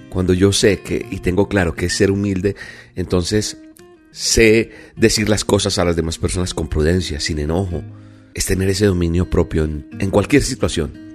[0.09, 2.55] Cuando yo sé que y tengo claro que es ser humilde,
[2.95, 3.57] entonces
[4.11, 7.83] sé decir las cosas a las demás personas con prudencia, sin enojo.
[8.33, 11.06] Es tener ese dominio propio en, en cualquier situación.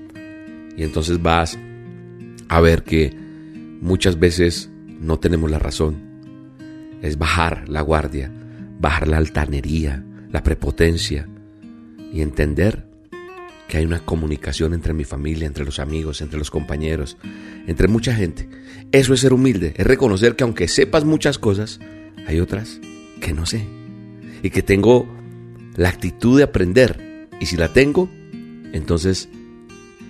[0.76, 1.58] Y entonces vas
[2.48, 3.14] a ver que
[3.80, 4.70] muchas veces
[5.00, 5.96] no tenemos la razón.
[7.02, 8.30] Es bajar la guardia,
[8.80, 11.28] bajar la altanería, la prepotencia
[12.12, 12.86] y entender
[13.68, 17.16] que hay una comunicación entre mi familia, entre los amigos, entre los compañeros,
[17.66, 18.48] entre mucha gente.
[18.92, 21.80] Eso es ser humilde, es reconocer que aunque sepas muchas cosas,
[22.26, 22.80] hay otras
[23.20, 23.66] que no sé.
[24.42, 25.08] Y que tengo
[25.76, 27.28] la actitud de aprender.
[27.40, 28.10] Y si la tengo,
[28.72, 29.28] entonces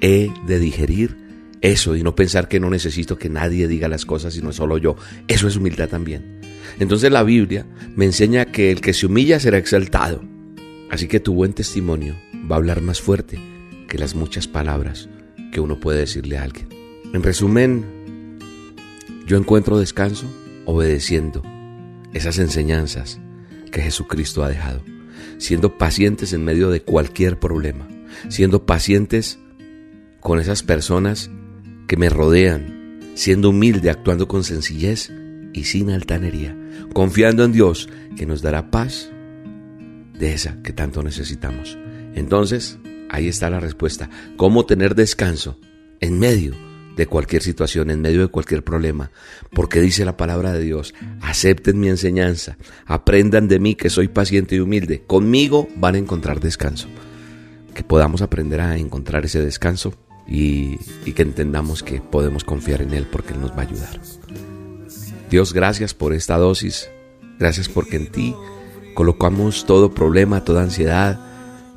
[0.02, 1.16] he de digerir
[1.62, 4.96] eso y no pensar que no necesito que nadie diga las cosas, sino solo yo.
[5.28, 6.40] Eso es humildad también.
[6.78, 10.22] Entonces la Biblia me enseña que el que se humilla será exaltado.
[10.90, 12.16] Así que tu buen testimonio
[12.50, 13.38] va a hablar más fuerte
[13.88, 15.08] que las muchas palabras
[15.52, 16.68] que uno puede decirle a alguien.
[17.14, 17.84] En resumen,
[19.26, 20.26] yo encuentro descanso
[20.64, 21.42] obedeciendo
[22.12, 23.20] esas enseñanzas
[23.70, 24.82] que Jesucristo ha dejado,
[25.38, 27.88] siendo pacientes en medio de cualquier problema,
[28.28, 29.38] siendo pacientes
[30.22, 31.30] con esas personas
[31.88, 35.12] que me rodean, siendo humilde, actuando con sencillez
[35.52, 36.56] y sin altanería,
[36.94, 39.10] confiando en Dios que nos dará paz
[40.18, 41.76] de esa que tanto necesitamos.
[42.14, 42.78] Entonces,
[43.10, 44.08] ahí está la respuesta.
[44.36, 45.58] ¿Cómo tener descanso
[46.00, 46.54] en medio
[46.96, 49.10] de cualquier situación, en medio de cualquier problema,
[49.50, 54.56] porque dice la palabra de Dios, acepten mi enseñanza, aprendan de mí que soy paciente
[54.56, 56.88] y humilde, conmigo van a encontrar descanso,
[57.74, 59.94] que podamos aprender a encontrar ese descanso
[60.32, 60.78] y,
[61.12, 64.00] que entendamos que podemos confiar en Él porque Él nos va a ayudar.
[65.30, 66.88] Dios, gracias por esta dosis,
[67.38, 68.34] gracias porque en ti
[68.94, 71.20] colocamos todo problema, toda ansiedad,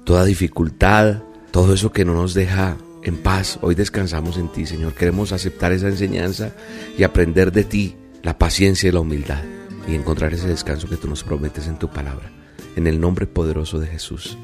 [0.06, 3.60] toda dificultad, todo eso que no nos deja en paz.
[3.62, 4.94] Hoy descansamos en ti, Señor.
[4.94, 6.52] Queremos aceptar esa enseñanza
[6.98, 9.44] y aprender de ti la paciencia y la humildad
[9.88, 12.32] y encontrar ese descanso que tú nos prometes en tu palabra.
[12.76, 14.38] En el nombre poderoso de Jesús.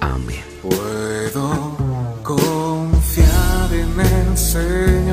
[0.00, 0.42] Amén.
[4.54, 5.03] El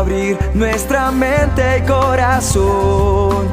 [0.00, 3.46] abrir nuestra mente y corazón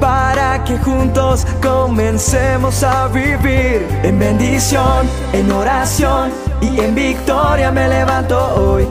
[0.00, 8.38] para que juntos comencemos a vivir en bendición, en oración y en victoria me levanto
[8.54, 8.88] hoy.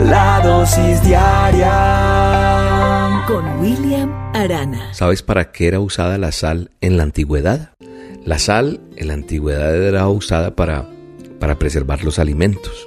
[0.00, 1.72] La dosis diaria.
[3.26, 4.92] Con William Arana.
[4.92, 7.70] ¿Sabes para qué era usada la sal en la antigüedad?
[8.24, 10.86] La sal en la antigüedad era usada para,
[11.40, 12.86] para preservar los alimentos.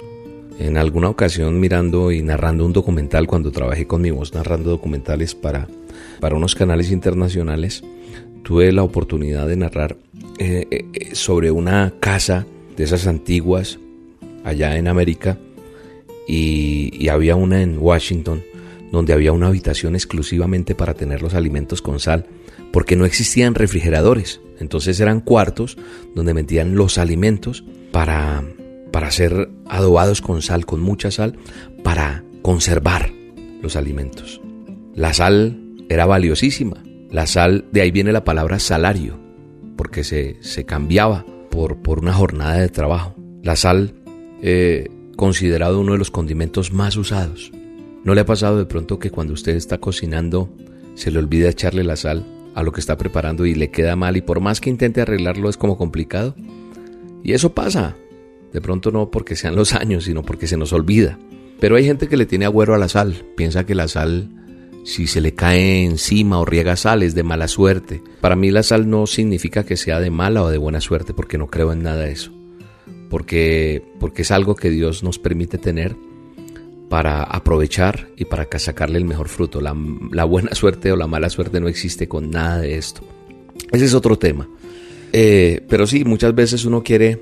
[0.58, 5.34] En alguna ocasión mirando y narrando un documental, cuando trabajé con mi voz narrando documentales
[5.34, 5.68] para,
[6.20, 7.84] para unos canales internacionales,
[8.42, 9.96] tuve la oportunidad de narrar
[10.38, 12.46] eh, eh, sobre una casa
[12.76, 13.78] de esas antiguas
[14.44, 15.38] allá en América
[16.26, 18.42] y había una en Washington
[18.90, 22.26] donde había una habitación exclusivamente para tener los alimentos con sal,
[22.72, 24.40] porque no existían refrigeradores.
[24.60, 25.76] Entonces eran cuartos
[26.14, 28.42] donde metían los alimentos para,
[28.90, 31.36] para ser adobados con sal, con mucha sal,
[31.82, 33.10] para conservar
[33.62, 34.40] los alimentos.
[34.94, 35.58] La sal
[35.88, 36.82] era valiosísima.
[37.10, 39.18] La sal, de ahí viene la palabra salario,
[39.76, 43.14] porque se, se cambiaba por, por una jornada de trabajo.
[43.42, 43.94] La sal,
[44.42, 47.50] eh, considerado uno de los condimentos más usados.
[48.04, 50.50] ¿No le ha pasado de pronto que cuando usted está cocinando
[50.94, 52.24] se le olvida echarle la sal
[52.54, 55.48] a lo que está preparando y le queda mal y por más que intente arreglarlo
[55.48, 56.34] es como complicado?
[57.22, 57.96] Y eso pasa.
[58.52, 61.18] De pronto no porque sean los años, sino porque se nos olvida.
[61.60, 63.24] Pero hay gente que le tiene agüero a la sal.
[63.36, 64.28] Piensa que la sal,
[64.84, 68.02] si se le cae encima o riega sal, es de mala suerte.
[68.20, 71.38] Para mí la sal no significa que sea de mala o de buena suerte, porque
[71.38, 72.32] no creo en nada de eso.
[73.10, 75.96] Porque, porque es algo que Dios nos permite tener
[76.88, 79.60] para aprovechar y para sacarle el mejor fruto.
[79.60, 79.76] La,
[80.12, 83.02] la, buena suerte o la mala suerte no existe con nada de esto.
[83.72, 84.48] Ese es otro tema.
[85.12, 87.18] Eh, pero sí, muchas veces uno quiere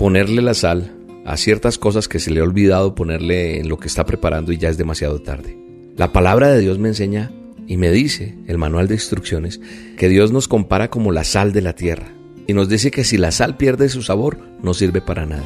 [0.00, 0.96] ponerle la sal
[1.26, 4.56] a ciertas cosas que se le ha olvidado ponerle en lo que está preparando y
[4.56, 5.58] ya es demasiado tarde.
[5.94, 7.30] La palabra de Dios me enseña
[7.66, 9.60] y me dice, el manual de instrucciones,
[9.98, 12.14] que Dios nos compara como la sal de la tierra.
[12.46, 15.44] Y nos dice que si la sal pierde su sabor, no sirve para nada.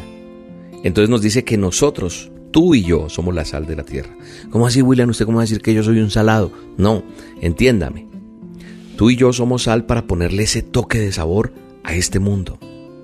[0.84, 4.16] Entonces nos dice que nosotros, tú y yo, somos la sal de la tierra.
[4.50, 5.08] ¿Cómo así, William?
[5.08, 6.52] ¿Usted cómo va a decir que yo soy un salado?
[6.76, 7.02] No,
[7.40, 8.06] entiéndame.
[8.96, 11.52] Tú y yo somos sal para ponerle ese toque de sabor
[11.82, 12.60] a este mundo.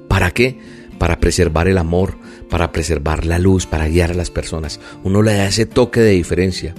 [0.06, 0.58] ¿Para qué?
[1.00, 2.18] Para preservar el amor,
[2.50, 4.80] para preservar la luz, para guiar a las personas.
[5.02, 6.74] Uno le da ese toque de diferencia.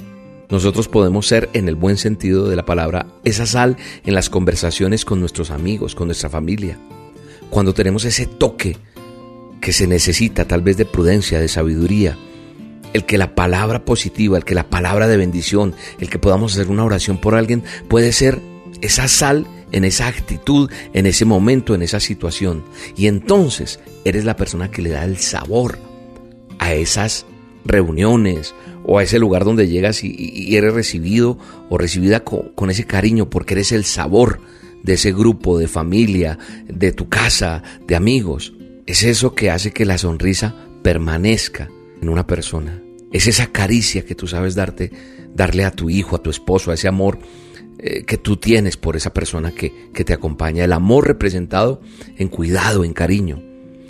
[0.51, 5.05] Nosotros podemos ser, en el buen sentido de la palabra, esa sal en las conversaciones
[5.05, 6.77] con nuestros amigos, con nuestra familia.
[7.49, 8.77] Cuando tenemos ese toque
[9.59, 12.15] que se necesita tal vez de prudencia, de sabiduría,
[12.93, 16.67] el que la palabra positiva, el que la palabra de bendición, el que podamos hacer
[16.67, 18.39] una oración por alguien, puede ser
[18.81, 22.63] esa sal en esa actitud, en ese momento, en esa situación.
[22.95, 25.79] Y entonces eres la persona que le da el sabor
[26.59, 27.25] a esas
[27.65, 28.53] reuniones
[28.83, 31.37] o a ese lugar donde llegas y, eres recibido
[31.69, 34.39] o recibida con, ese cariño porque eres el sabor
[34.83, 38.53] de ese grupo, de familia, de tu casa, de amigos.
[38.87, 41.69] Es eso que hace que la sonrisa permanezca
[42.01, 42.81] en una persona.
[43.11, 44.91] Es esa caricia que tú sabes darte,
[45.35, 47.19] darle a tu hijo, a tu esposo, a ese amor
[47.83, 50.63] eh, que tú tienes por esa persona que, que te acompaña.
[50.63, 51.81] El amor representado
[52.17, 53.41] en cuidado, en cariño.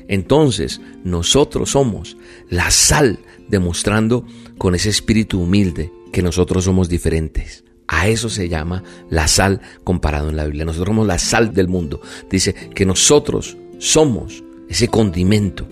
[0.08, 2.16] Entonces, nosotros somos
[2.50, 3.20] la sal
[3.50, 4.26] demostrando
[4.58, 7.66] con ese espíritu humilde que nosotros somos diferentes.
[7.88, 10.64] A eso se llama la sal comparado en la Biblia.
[10.64, 12.00] Nosotros somos la sal del mundo.
[12.30, 15.68] Dice que nosotros somos ese condimento.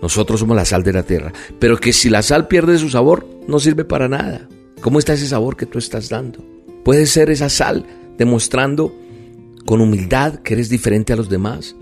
[0.00, 1.32] Nosotros somos la sal de la tierra.
[1.58, 4.48] Pero que si la sal pierde su sabor, no sirve para nada.
[4.80, 6.55] ¿Cómo está ese sabor que tú estás dando?
[6.86, 7.84] Puede ser esa sal
[8.16, 8.94] demostrando
[9.64, 11.74] con humildad que eres diferente a los demás,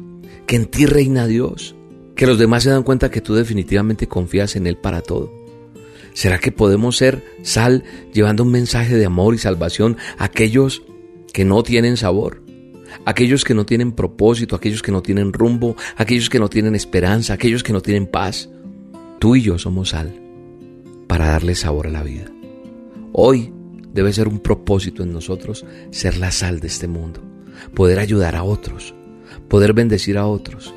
[0.47, 1.77] que en ti reina Dios,
[2.17, 5.31] que los demás se dan cuenta que tú definitivamente confías en Él para todo.
[6.15, 7.85] ¿Será que podemos ser sal
[8.15, 10.85] llevando un mensaje de amor y salvación a aquellos
[11.35, 12.43] que no tienen sabor?
[13.05, 17.35] Aquellos que no tienen propósito, aquellos que no tienen rumbo, aquellos que no tienen esperanza,
[17.35, 18.49] aquellos que no tienen paz.
[19.19, 20.19] Tú y yo somos sal
[21.07, 22.25] para darle sabor a la vida.
[23.13, 23.53] Hoy
[23.95, 27.23] debe ser un propósito en nosotros ser la sal de este mundo,
[27.75, 28.95] poder ayudar a otros,
[29.49, 30.75] poder bendecir a otros,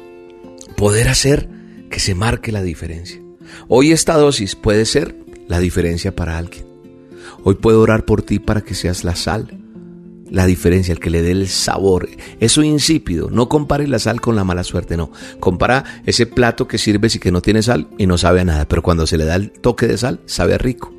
[0.77, 1.49] poder hacer
[1.89, 3.21] que se marque la diferencia.
[3.67, 5.15] Hoy esta dosis puede ser
[5.47, 6.65] la diferencia para alguien.
[7.43, 9.57] Hoy puedo orar por ti para que seas la sal,
[10.29, 12.09] la diferencia, el que le dé el sabor.
[12.41, 13.29] Eso insípido.
[13.31, 15.11] No compare la sal con la mala suerte, no.
[15.39, 18.67] Compara ese plato que sirves y que no tiene sal y no sabe a nada,
[18.67, 20.96] pero cuando se le da el toque de sal, sabe rico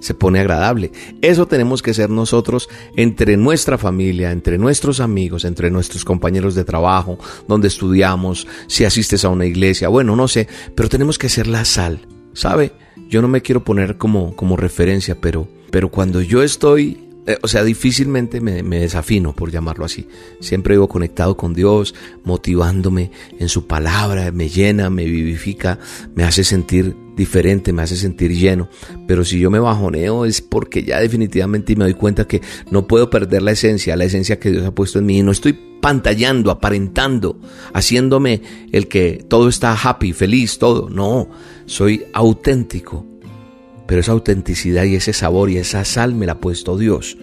[0.00, 0.90] se pone agradable.
[1.22, 6.64] Eso tenemos que ser nosotros entre nuestra familia, entre nuestros amigos, entre nuestros compañeros de
[6.64, 11.46] trabajo, donde estudiamos, si asistes a una iglesia, bueno, no sé, pero tenemos que ser
[11.46, 12.00] la sal.
[12.32, 12.72] ¿Sabe?
[13.08, 17.48] Yo no me quiero poner como, como referencia, pero, pero cuando yo estoy eh, o
[17.48, 20.08] sea, difícilmente me, desafino, por llamarlo así.
[20.40, 21.94] Siempre vivo conectado con Dios,
[22.24, 25.78] motivándome en su palabra, me llena, me vivifica,
[26.14, 28.68] me hace sentir diferente, me hace sentir lleno.
[29.06, 32.40] Pero si yo me bajoneo es porque ya definitivamente me doy cuenta que
[32.70, 35.18] no puedo perder la esencia, la esencia que Dios ha puesto en mí.
[35.18, 37.38] Y no estoy pantallando, aparentando,
[37.72, 38.42] haciéndome
[38.72, 40.90] el que todo está happy, feliz, todo.
[40.90, 41.28] No,
[41.66, 43.06] soy auténtico
[43.90, 47.18] pero esa autenticidad y ese sabor y esa sal me la ha puesto Dios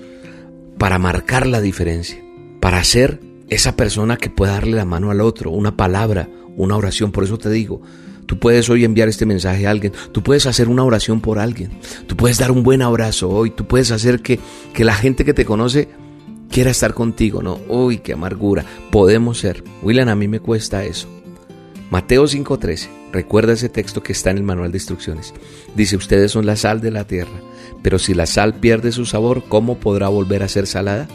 [0.78, 2.22] para marcar la diferencia,
[2.60, 6.28] para ser esa persona que pueda darle la mano al otro, una palabra,
[6.58, 7.14] una oración.
[7.14, 7.82] Por eso te digo,
[8.28, 11.72] tú puedes hoy enviar este mensaje a alguien, tú puedes hacer una oración por alguien,
[12.06, 14.40] tú puedes dar un buen abrazo hoy, tú puedes hacer que,
[14.74, 15.90] que la gente que te conoce
[16.52, 17.60] quiera estar contigo, ¿no?
[17.68, 18.66] Uy, qué amargura.
[18.92, 19.64] Podemos ser.
[19.82, 21.08] William, a mí me cuesta eso.
[21.90, 22.90] Mateo 5:13.
[23.12, 25.34] Recuerda ese texto que está en el manual de instrucciones.
[25.76, 27.42] Dice, ustedes son la sal de la tierra,
[27.82, 31.08] pero si la sal pierde su sabor, ¿cómo podrá volver a ser salada?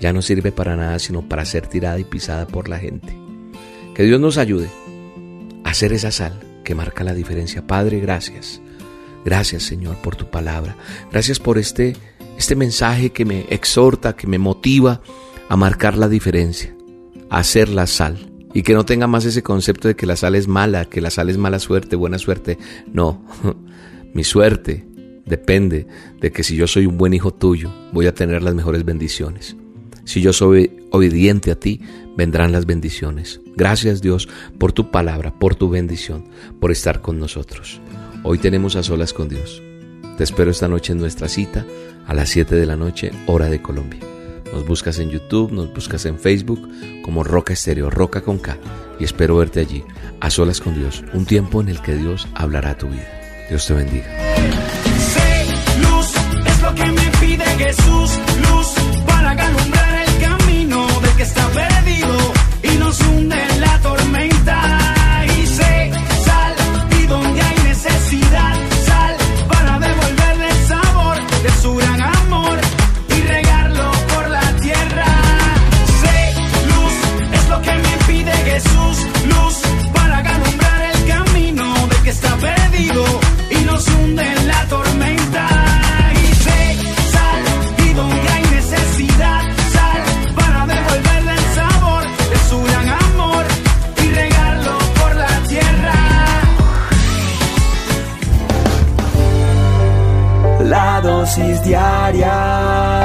[0.00, 3.16] Ya no sirve para nada sino para ser tirada y pisada por la gente.
[3.94, 4.68] Que Dios nos ayude
[5.72, 7.66] hacer esa sal que marca la diferencia.
[7.66, 8.60] Padre, gracias.
[9.24, 10.76] Gracias Señor por tu palabra.
[11.10, 11.96] Gracias por este,
[12.38, 15.00] este mensaje que me exhorta, que me motiva
[15.48, 16.74] a marcar la diferencia,
[17.30, 20.34] a hacer la sal y que no tenga más ese concepto de que la sal
[20.34, 22.58] es mala, que la sal es mala suerte, buena suerte.
[22.92, 23.24] No,
[24.14, 24.86] mi suerte
[25.24, 25.86] depende
[26.20, 29.56] de que si yo soy un buen hijo tuyo, voy a tener las mejores bendiciones.
[30.04, 31.80] Si yo soy obediente a ti,
[32.16, 33.40] vendrán las bendiciones.
[33.56, 36.24] Gracias Dios por tu palabra, por tu bendición,
[36.60, 37.80] por estar con nosotros.
[38.22, 39.62] Hoy tenemos a solas con Dios.
[40.16, 41.64] Te espero esta noche en nuestra cita
[42.06, 44.00] a las 7 de la noche, hora de Colombia.
[44.52, 46.68] Nos buscas en YouTube, nos buscas en Facebook
[47.02, 48.58] como Roca Estéreo, Roca con K.
[49.00, 49.82] Y espero verte allí,
[50.20, 53.08] a solas con Dios, un tiempo en el que Dios hablará a tu vida.
[53.48, 54.06] Dios te bendiga.
[55.80, 56.12] luz,
[56.46, 58.66] es lo que me pide Jesús, luz
[59.06, 59.34] para
[61.22, 62.51] que está perdido
[100.72, 103.01] La dosis diaria